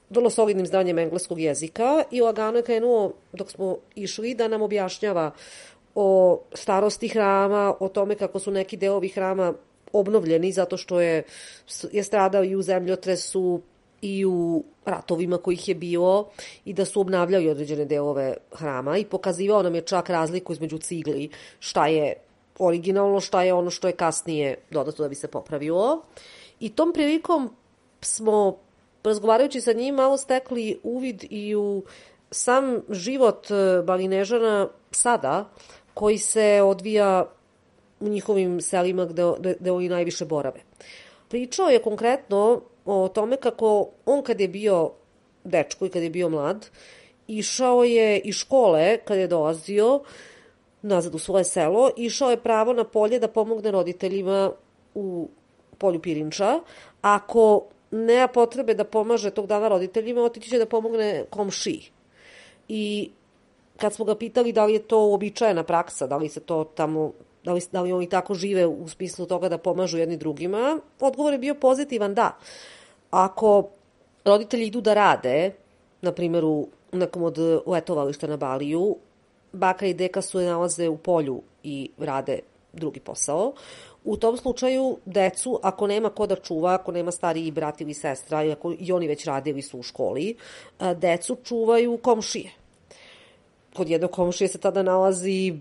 vrlo 0.10 0.30
solidnim 0.30 0.66
znanjem 0.66 1.00
engleskog 1.00 1.40
jezika 1.40 2.04
i 2.12 2.22
lagano 2.22 2.58
je 2.58 2.64
krenuo 2.64 3.14
dok 3.34 3.52
smo 3.52 3.78
išli 3.96 4.36
da 4.36 4.48
nam 4.48 4.62
objašnjava 4.62 5.32
o 5.96 6.40
starosti 6.54 7.08
hrama, 7.08 7.76
o 7.80 7.88
tome 7.90 8.16
kako 8.16 8.40
su 8.40 8.52
neki 8.52 8.78
delovi 8.78 9.10
hrama 9.10 9.54
obnovljeni 9.94 10.52
zato 10.52 10.78
što 10.78 11.02
je, 11.02 11.24
je 11.92 12.04
stradao 12.04 12.44
i 12.44 12.56
u 12.56 12.62
zemljotresu, 12.62 13.62
i 14.02 14.26
u 14.26 14.64
ratovima 14.86 15.38
kojih 15.38 15.68
je 15.68 15.76
bilo 15.76 16.30
i 16.66 16.74
da 16.74 16.86
su 16.86 17.02
obnavljali 17.02 17.50
određene 17.50 17.86
delove 17.86 18.34
hrama 18.52 18.98
i 18.98 19.06
pokazivao 19.06 19.64
nam 19.64 19.76
je 19.76 19.82
čak 19.82 20.10
razliku 20.10 20.54
između 20.54 20.78
cigli, 20.78 21.30
šta 21.60 21.88
je 21.88 22.14
originalno, 22.60 23.20
šta 23.20 23.44
je 23.44 23.54
ono 23.54 23.70
što 23.70 23.88
je 23.88 23.94
kasnije 23.94 24.56
dodato 24.72 25.04
da 25.04 25.10
bi 25.10 25.16
se 25.16 25.28
popravilo. 25.28 26.02
I 26.60 26.70
tom 26.70 26.94
prilikom 26.94 27.50
smo, 28.02 28.58
razgovarajući 29.04 29.62
sa 29.62 29.74
njim, 29.74 29.96
malo 29.96 30.18
stekli 30.18 30.80
uvid 30.84 31.24
i 31.30 31.56
u 31.56 31.84
sam 32.32 32.82
život 32.90 33.52
e, 33.52 33.82
Balinežana 33.84 34.68
sada, 34.92 35.50
koji 35.94 36.18
se 36.18 36.62
odvija 36.62 37.26
u 38.00 38.08
njihovim 38.08 38.62
selima 38.62 39.06
gde, 39.06 39.24
gde, 39.40 39.56
gde 39.60 39.72
oni 39.72 39.90
najviše 39.90 40.26
borave. 40.26 40.60
Pričao 41.30 41.70
je 41.70 41.82
konkretno 41.82 42.62
o 42.86 43.08
tome 43.08 43.38
kako 43.38 43.90
on 44.06 44.24
kad 44.24 44.42
je 44.42 44.48
bio 44.48 44.92
dečko 45.44 45.86
i 45.86 45.90
kad 45.90 46.04
je 46.04 46.10
bio 46.10 46.30
mlad, 46.30 46.70
išao 47.28 47.84
je 47.84 48.20
iz 48.20 48.36
škole 48.36 48.98
kad 48.98 49.18
je 49.18 49.28
dolazio 49.28 50.02
nazad 50.82 51.16
u 51.16 51.20
svoje 51.20 51.44
selo, 51.44 51.90
išao 51.98 52.32
je 52.32 52.44
pravo 52.44 52.74
na 52.74 52.84
polje 52.84 53.20
da 53.20 53.28
pomogne 53.28 53.72
roditeljima 53.72 54.52
u 54.96 55.30
polju 55.78 56.02
Pirinča. 56.02 56.60
Ako 57.02 57.66
nema 57.92 58.28
potrebe 58.28 58.74
da 58.74 58.84
pomaže 58.84 59.32
tog 59.32 59.48
dana 59.48 59.68
roditeljima, 59.68 60.24
otići 60.24 60.50
će 60.50 60.58
da 60.58 60.66
pomogne 60.66 61.26
komši. 61.30 61.92
I 62.68 63.12
kad 63.78 63.94
smo 63.94 64.06
ga 64.06 64.16
pitali 64.16 64.52
da 64.52 64.66
li 64.66 64.74
je 64.74 64.80
to 64.80 65.06
uobičajena 65.06 65.64
praksa, 65.64 66.08
da 66.08 66.18
li 66.18 66.30
se 66.30 66.40
to 66.40 66.64
tamo 66.64 67.12
da 67.50 67.54
li, 67.54 67.62
da 67.72 67.82
li 67.82 67.92
oni 67.92 68.10
tako 68.10 68.34
žive 68.34 68.66
u 68.68 68.88
smislu 68.88 69.26
toga 69.26 69.50
da 69.50 69.58
pomažu 69.58 69.98
jedni 69.98 70.18
drugima, 70.18 70.80
odgovor 71.00 71.34
je 71.34 71.40
bio 71.40 71.56
pozitivan 71.56 72.14
da. 72.14 72.38
Ako 73.12 73.70
roditelji 74.26 74.68
idu 74.68 74.82
da 74.82 74.94
rade, 74.94 75.52
na 76.02 76.12
primjer 76.12 76.46
u 76.46 76.68
nekom 76.92 77.24
od 77.24 77.38
letovališta 77.66 78.28
na 78.28 78.38
Baliju, 78.38 78.96
baka 79.52 79.86
i 79.86 79.94
deka 79.94 80.22
su 80.22 80.40
nalaze 80.40 80.90
u 80.90 80.98
polju 80.98 81.42
i 81.64 81.90
rade 81.98 82.40
drugi 82.74 83.00
posao. 83.00 83.54
U 84.04 84.18
tom 84.18 84.38
slučaju, 84.38 84.98
decu, 85.06 85.60
ako 85.64 85.88
nema 85.88 86.10
ko 86.10 86.28
da 86.28 86.36
čuva, 86.36 86.74
ako 86.74 86.92
nema 86.92 87.12
stariji 87.12 87.52
brat 87.52 87.82
ili 87.82 87.94
sestra, 87.94 88.44
i 88.44 88.52
ako 88.52 88.74
i 88.80 88.92
oni 88.92 89.08
već 89.08 89.26
radili 89.26 89.62
su 89.62 89.80
u 89.80 89.84
školi, 89.84 90.36
decu 90.96 91.38
čuvaju 91.44 91.98
komšije. 91.98 92.52
Kod 93.74 93.90
jednog 93.90 94.12
komšije 94.12 94.48
se 94.48 94.58
tada 94.58 94.84
nalazi 94.84 95.60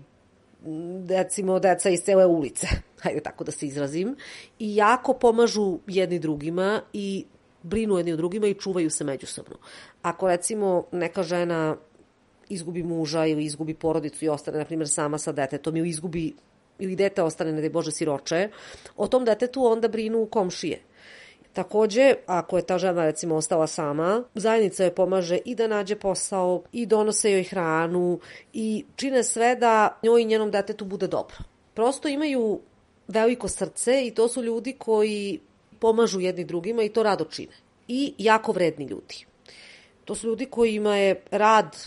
recimo 1.09 1.59
deca 1.59 1.89
iz 1.89 2.01
cele 2.01 2.25
ulice, 2.25 2.67
hajde 3.03 3.19
tako 3.19 3.43
da 3.43 3.51
se 3.51 3.67
izrazim, 3.67 4.15
i 4.59 4.75
jako 4.75 5.13
pomažu 5.13 5.79
jedni 5.87 6.19
drugima 6.19 6.81
i 6.93 7.25
brinu 7.63 7.97
jedni 7.97 8.13
o 8.13 8.17
drugima 8.17 8.47
i 8.47 8.53
čuvaju 8.53 8.89
se 8.89 9.03
međusobno. 9.03 9.55
Ako 10.01 10.27
recimo 10.27 10.83
neka 10.91 11.23
žena 11.23 11.77
izgubi 12.49 12.83
muža 12.83 13.25
ili 13.25 13.45
izgubi 13.45 13.73
porodicu 13.73 14.25
i 14.25 14.29
ostane, 14.29 14.57
na 14.57 14.65
primjer, 14.65 14.89
sama 14.89 15.17
sa 15.17 15.31
detetom 15.31 15.77
ili 15.77 15.89
izgubi 15.89 16.33
ili 16.79 16.95
dete 16.95 17.23
ostane, 17.23 17.51
ne 17.51 17.61
da 17.61 17.69
Bože, 17.69 17.91
siroče, 17.91 18.49
o 18.97 19.07
tom 19.07 19.25
detetu 19.25 19.65
onda 19.65 19.87
brinu 19.87 20.25
komšije. 20.25 20.79
Takođe, 21.53 22.13
ako 22.25 22.57
je 22.57 22.63
ta 22.65 22.77
žena 22.77 23.05
recimo 23.05 23.35
ostala 23.35 23.67
sama, 23.67 24.23
zajednica 24.35 24.83
joj 24.83 24.95
pomaže 24.95 25.37
i 25.45 25.55
da 25.55 25.67
nađe 25.67 25.95
posao, 25.95 26.63
i 26.71 26.85
donose 26.85 27.31
joj 27.31 27.43
hranu, 27.43 28.19
i 28.53 28.85
čine 28.95 29.23
sve 29.23 29.55
da 29.55 29.99
njoj 30.03 30.21
i 30.21 30.25
njenom 30.25 30.51
detetu 30.51 30.85
bude 30.85 31.07
dobro. 31.07 31.37
Prosto 31.73 32.07
imaju 32.07 32.59
veliko 33.07 33.47
srce 33.47 34.05
i 34.05 34.11
to 34.11 34.27
su 34.27 34.43
ljudi 34.43 34.75
koji 34.77 35.39
pomažu 35.79 36.19
jedni 36.19 36.45
drugima 36.45 36.83
i 36.83 36.89
to 36.89 37.03
rado 37.03 37.25
čine. 37.25 37.53
I 37.87 38.13
jako 38.17 38.51
vredni 38.51 38.85
ljudi. 38.85 39.25
To 40.05 40.15
su 40.15 40.27
ljudi 40.27 40.45
kojima 40.45 40.95
je 40.97 41.21
rad 41.31 41.77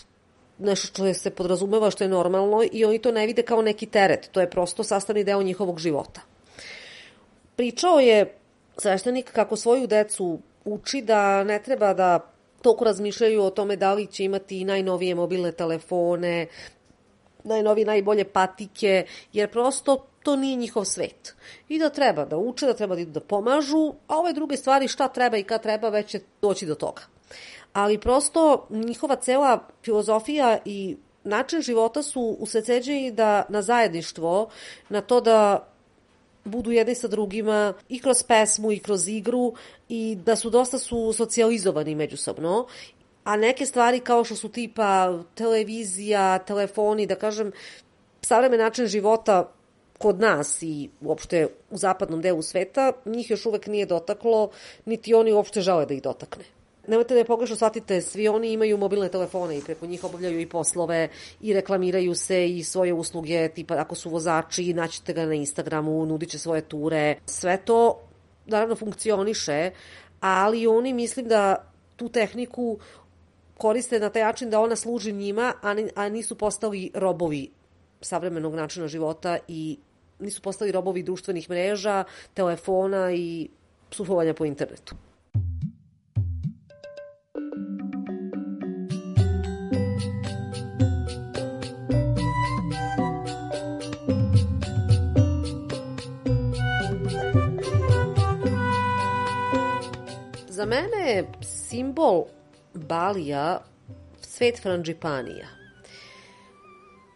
nešto 0.59 0.87
što 0.87 1.13
se 1.13 1.29
podrazumeva 1.29 1.91
što 1.91 2.03
je 2.03 2.07
normalno 2.07 2.63
i 2.71 2.85
oni 2.85 2.99
to 2.99 3.11
ne 3.11 3.25
vide 3.27 3.41
kao 3.41 3.61
neki 3.61 3.85
teret. 3.85 4.29
To 4.31 4.41
je 4.41 4.49
prosto 4.49 4.83
sastavni 4.83 5.23
deo 5.23 5.43
njihovog 5.43 5.79
života. 5.79 6.21
Pričao 7.55 7.99
je 7.99 8.37
sveštenik 8.77 9.31
kako 9.31 9.55
svoju 9.55 9.87
decu 9.87 10.39
uči 10.65 11.01
da 11.01 11.43
ne 11.43 11.59
treba 11.63 11.93
da 11.93 12.19
toliko 12.61 12.85
razmišljaju 12.85 13.43
o 13.43 13.49
tome 13.49 13.75
da 13.75 13.93
li 13.93 14.07
će 14.07 14.23
imati 14.23 14.65
najnovije 14.65 15.15
mobilne 15.15 15.51
telefone, 15.51 16.47
najnovije, 17.43 17.85
najbolje 17.85 18.23
patike, 18.23 19.05
jer 19.33 19.51
prosto 19.51 20.07
to 20.23 20.35
nije 20.35 20.55
njihov 20.55 20.85
svet. 20.85 21.35
I 21.69 21.79
da 21.79 21.89
treba 21.89 22.25
da 22.25 22.37
uče, 22.37 22.65
da 22.65 22.73
treba 22.73 22.95
da 22.95 23.01
idu 23.01 23.11
da 23.11 23.19
pomažu, 23.19 23.93
a 24.07 24.17
ove 24.17 24.33
druge 24.33 24.57
stvari 24.57 24.87
šta 24.87 25.07
treba 25.07 25.37
i 25.37 25.43
kad 25.43 25.63
treba 25.63 25.89
već 25.89 26.09
će 26.09 26.19
doći 26.41 26.65
do 26.65 26.75
toga. 26.75 27.01
Ali 27.73 27.97
prosto 27.97 28.67
njihova 28.69 29.15
cela 29.15 29.67
filozofija 29.83 30.57
i 30.65 30.97
način 31.23 31.61
života 31.61 32.03
su 32.03 32.37
usrećeđeni 32.39 33.11
da 33.11 33.45
na 33.49 33.61
zajedništvo, 33.61 34.49
na 34.89 35.01
to 35.01 35.21
da 35.21 35.67
budu 36.45 36.71
jedni 36.71 36.95
sa 36.95 37.07
drugima 37.07 37.73
i 37.89 37.99
kroz 37.99 38.23
pesmu 38.23 38.71
i 38.71 38.79
kroz 38.79 39.07
igru 39.07 39.53
i 39.89 40.17
da 40.25 40.35
su 40.35 40.49
dosta 40.49 40.79
su 40.79 41.13
socijalizovani 41.13 41.95
međusobno 41.95 42.67
a 43.23 43.37
neke 43.37 43.65
stvari 43.65 43.99
kao 43.99 44.23
što 44.23 44.35
su 44.35 44.49
tipa 44.49 45.19
televizija, 45.35 46.39
telefoni, 46.39 47.07
da 47.07 47.15
kažem, 47.15 47.51
savremen 48.21 48.59
način 48.59 48.87
života 48.87 49.51
kod 49.97 50.19
nas 50.19 50.61
i 50.61 50.89
uopšte 51.01 51.47
u 51.69 51.77
zapadnom 51.77 52.21
delu 52.21 52.41
sveta, 52.41 52.91
njih 53.05 53.31
još 53.31 53.45
uvek 53.45 53.67
nije 53.67 53.85
dotaklo, 53.85 54.49
niti 54.85 55.13
oni 55.13 55.33
uopšte 55.33 55.61
žele 55.61 55.85
da 55.85 55.93
ih 55.93 56.01
dotakne. 56.01 56.43
Nemojte 56.87 57.13
da 57.13 57.19
je 57.19 57.25
pogrešno 57.25 57.55
shvatite, 57.55 58.01
svi 58.01 58.27
oni 58.27 58.53
imaju 58.53 58.77
mobilne 58.77 59.09
telefone 59.09 59.57
i 59.57 59.61
preko 59.61 59.85
njih 59.85 60.03
obavljaju 60.03 60.39
i 60.39 60.49
poslove 60.49 61.09
i 61.41 61.53
reklamiraju 61.53 62.15
se 62.15 62.49
i 62.49 62.63
svoje 62.63 62.93
usluge, 62.93 63.49
tipa 63.49 63.73
ako 63.73 63.95
su 63.95 64.09
vozači, 64.09 64.73
naćete 64.73 65.13
ga 65.13 65.25
na 65.25 65.33
Instagramu, 65.33 66.05
nudit 66.05 66.29
će 66.29 66.39
svoje 66.39 66.61
ture. 66.61 67.15
Sve 67.25 67.57
to 67.65 67.99
naravno 68.45 68.75
funkcioniše, 68.75 69.71
ali 70.19 70.67
oni 70.67 70.93
mislim 70.93 71.27
da 71.27 71.71
tu 71.95 72.09
tehniku 72.09 72.77
koriste 73.57 73.99
na 73.99 74.09
taj 74.09 74.21
način 74.21 74.49
da 74.49 74.59
ona 74.59 74.75
služi 74.75 75.11
njima, 75.11 75.53
a 75.95 76.09
nisu 76.09 76.37
postali 76.37 76.91
robovi 76.93 77.51
savremenog 78.01 78.55
načina 78.55 78.87
života 78.87 79.37
i 79.47 79.77
nisu 80.19 80.41
postali 80.41 80.71
robovi 80.71 81.03
društvenih 81.03 81.49
mreža, 81.49 82.03
telefona 82.33 83.13
i 83.13 83.49
surfovanja 83.91 84.33
po 84.33 84.45
internetu. 84.45 84.95
Za 100.53 100.65
mene 100.65 101.11
je 101.11 101.27
simbol 101.41 102.25
Balija 102.73 103.63
svet 104.21 104.61
franđipanija. 104.61 105.47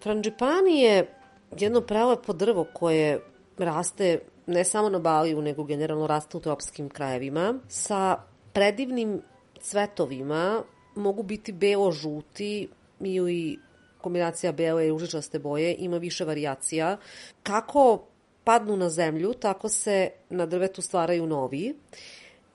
Franđipani 0.03 0.81
je 0.81 1.13
jedno 1.59 1.81
prelepo 1.81 2.33
drvo 2.33 2.65
koje 2.73 3.19
raste 3.57 4.19
ne 4.45 4.63
samo 4.63 4.89
na 4.89 4.99
Baliju, 4.99 5.41
nego 5.41 5.63
generalno 5.63 6.07
raste 6.07 6.37
u 6.37 6.39
tropskim 6.39 6.89
krajevima, 6.89 7.59
sa 7.67 8.17
predivnim 8.53 9.21
cvetovima, 9.59 10.63
mogu 10.95 11.23
biti 11.23 11.51
belo-žuti 11.51 12.67
ili 12.99 13.59
kombinacija 14.01 14.51
bele 14.51 14.87
i 14.87 14.89
ružičaste 14.89 15.39
boje, 15.39 15.75
ima 15.79 15.97
više 15.97 16.25
varijacija. 16.25 16.97
Kako 17.43 18.03
padnu 18.43 18.77
na 18.77 18.89
zemlju, 18.89 19.33
tako 19.33 19.69
se 19.69 20.09
na 20.29 20.45
drvetu 20.45 20.81
stvaraju 20.81 21.27
novi 21.27 21.75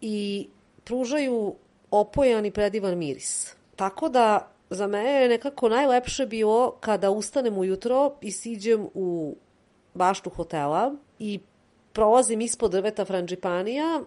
i 0.01 0.49
pružaju 0.85 1.55
opojan 1.91 2.47
i 2.47 2.51
predivan 2.51 2.99
miris. 2.99 3.55
Tako 3.77 4.09
da 4.09 4.49
za 4.71 4.87
mene 4.87 5.11
je 5.11 5.29
nekako 5.29 5.69
najlepše 5.69 6.27
bilo 6.27 6.77
kada 6.81 7.11
ustanem 7.11 7.59
ujutro 7.59 8.13
i 8.21 8.31
siđem 8.31 8.89
u 8.95 9.37
baštu 9.95 10.31
hotela 10.31 10.95
i 11.19 11.41
prolazim 11.93 12.41
ispod 12.41 12.71
drveta 12.71 13.05
franđipanija 13.05 14.01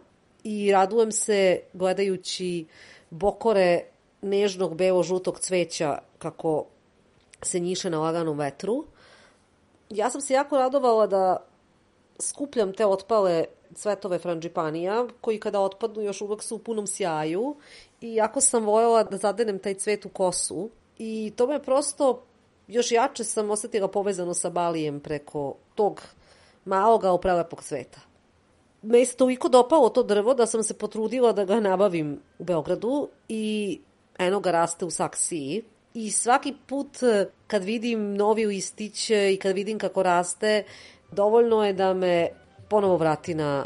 i 0.44 0.72
radujem 0.72 1.12
se 1.12 1.60
gledajući 1.74 2.66
bokore 3.10 3.82
nežnog 4.22 4.76
belo-žutog 4.76 5.40
cveća 5.40 5.98
kako 6.18 6.66
se 7.42 7.60
njiše 7.60 7.90
na 7.90 8.00
laganom 8.00 8.38
vetru. 8.40 8.86
Ja 9.90 10.10
sam 10.10 10.22
se 10.22 10.34
jako 10.34 10.58
radovala 10.58 11.08
da 11.08 11.46
skupljam 12.20 12.74
te 12.74 12.86
otpale 12.86 13.46
cvetove 13.76 14.20
franđipanija, 14.20 15.08
koji 15.22 15.40
kada 15.40 15.60
otpadnu 15.60 16.02
još 16.02 16.22
uvek 16.22 16.44
su 16.44 16.56
u 16.56 16.60
punom 16.60 16.88
sjaju 16.88 17.56
i 18.02 18.16
jako 18.16 18.42
sam 18.42 18.66
voljela 18.66 19.04
da 19.04 19.18
zadenem 19.18 19.60
taj 19.60 19.74
cvet 19.74 20.06
u 20.06 20.10
kosu 20.10 20.70
i 20.98 21.34
to 21.36 21.48
me 21.48 21.64
prosto 21.64 22.24
još 22.68 22.92
jače 22.92 23.24
sam 23.24 23.52
osetila 23.52 23.88
povezano 23.88 24.34
sa 24.34 24.50
Balijem 24.50 25.00
preko 25.00 25.56
tog 25.76 26.02
maloga 26.66 27.12
oprelepog 27.12 27.64
cveta. 27.64 28.00
Me 28.82 29.06
se 29.06 29.16
toliko 29.16 29.50
dopalo 29.50 29.90
to 29.90 30.04
drvo 30.04 30.34
da 30.34 30.46
sam 30.46 30.64
se 30.64 30.74
potrudila 30.74 31.32
da 31.32 31.46
ga 31.46 31.60
nabavim 31.60 32.20
u 32.40 32.44
Beogradu 32.44 33.10
i 33.30 33.80
eno 34.18 34.40
ga 34.40 34.52
raste 34.52 34.86
u 34.86 34.90
saksiji. 34.92 35.64
I 35.94 36.12
svaki 36.12 36.54
put 36.68 36.98
kad 37.48 37.64
vidim 37.64 38.16
novi 38.16 38.46
listić 38.46 39.10
i 39.10 39.40
kad 39.42 39.56
vidim 39.56 39.80
kako 39.80 40.04
raste, 40.04 40.64
dovoljno 41.12 41.66
je 41.66 41.74
da 41.74 41.94
me 41.94 42.28
ponovo 42.70 42.98
vrati 42.98 43.36
na 43.36 43.66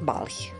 Bali. 0.00 0.58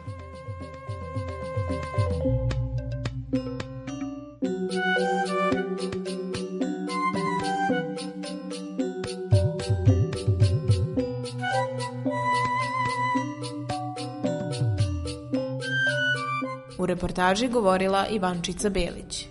U 16.78 16.86
reportaži 16.86 17.48
govorila 17.48 18.06
Ivančica 18.10 18.68
Belić. 18.68 19.27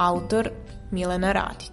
Autor 0.00 0.50
Milena 0.92 1.32
Radić. 1.32 1.69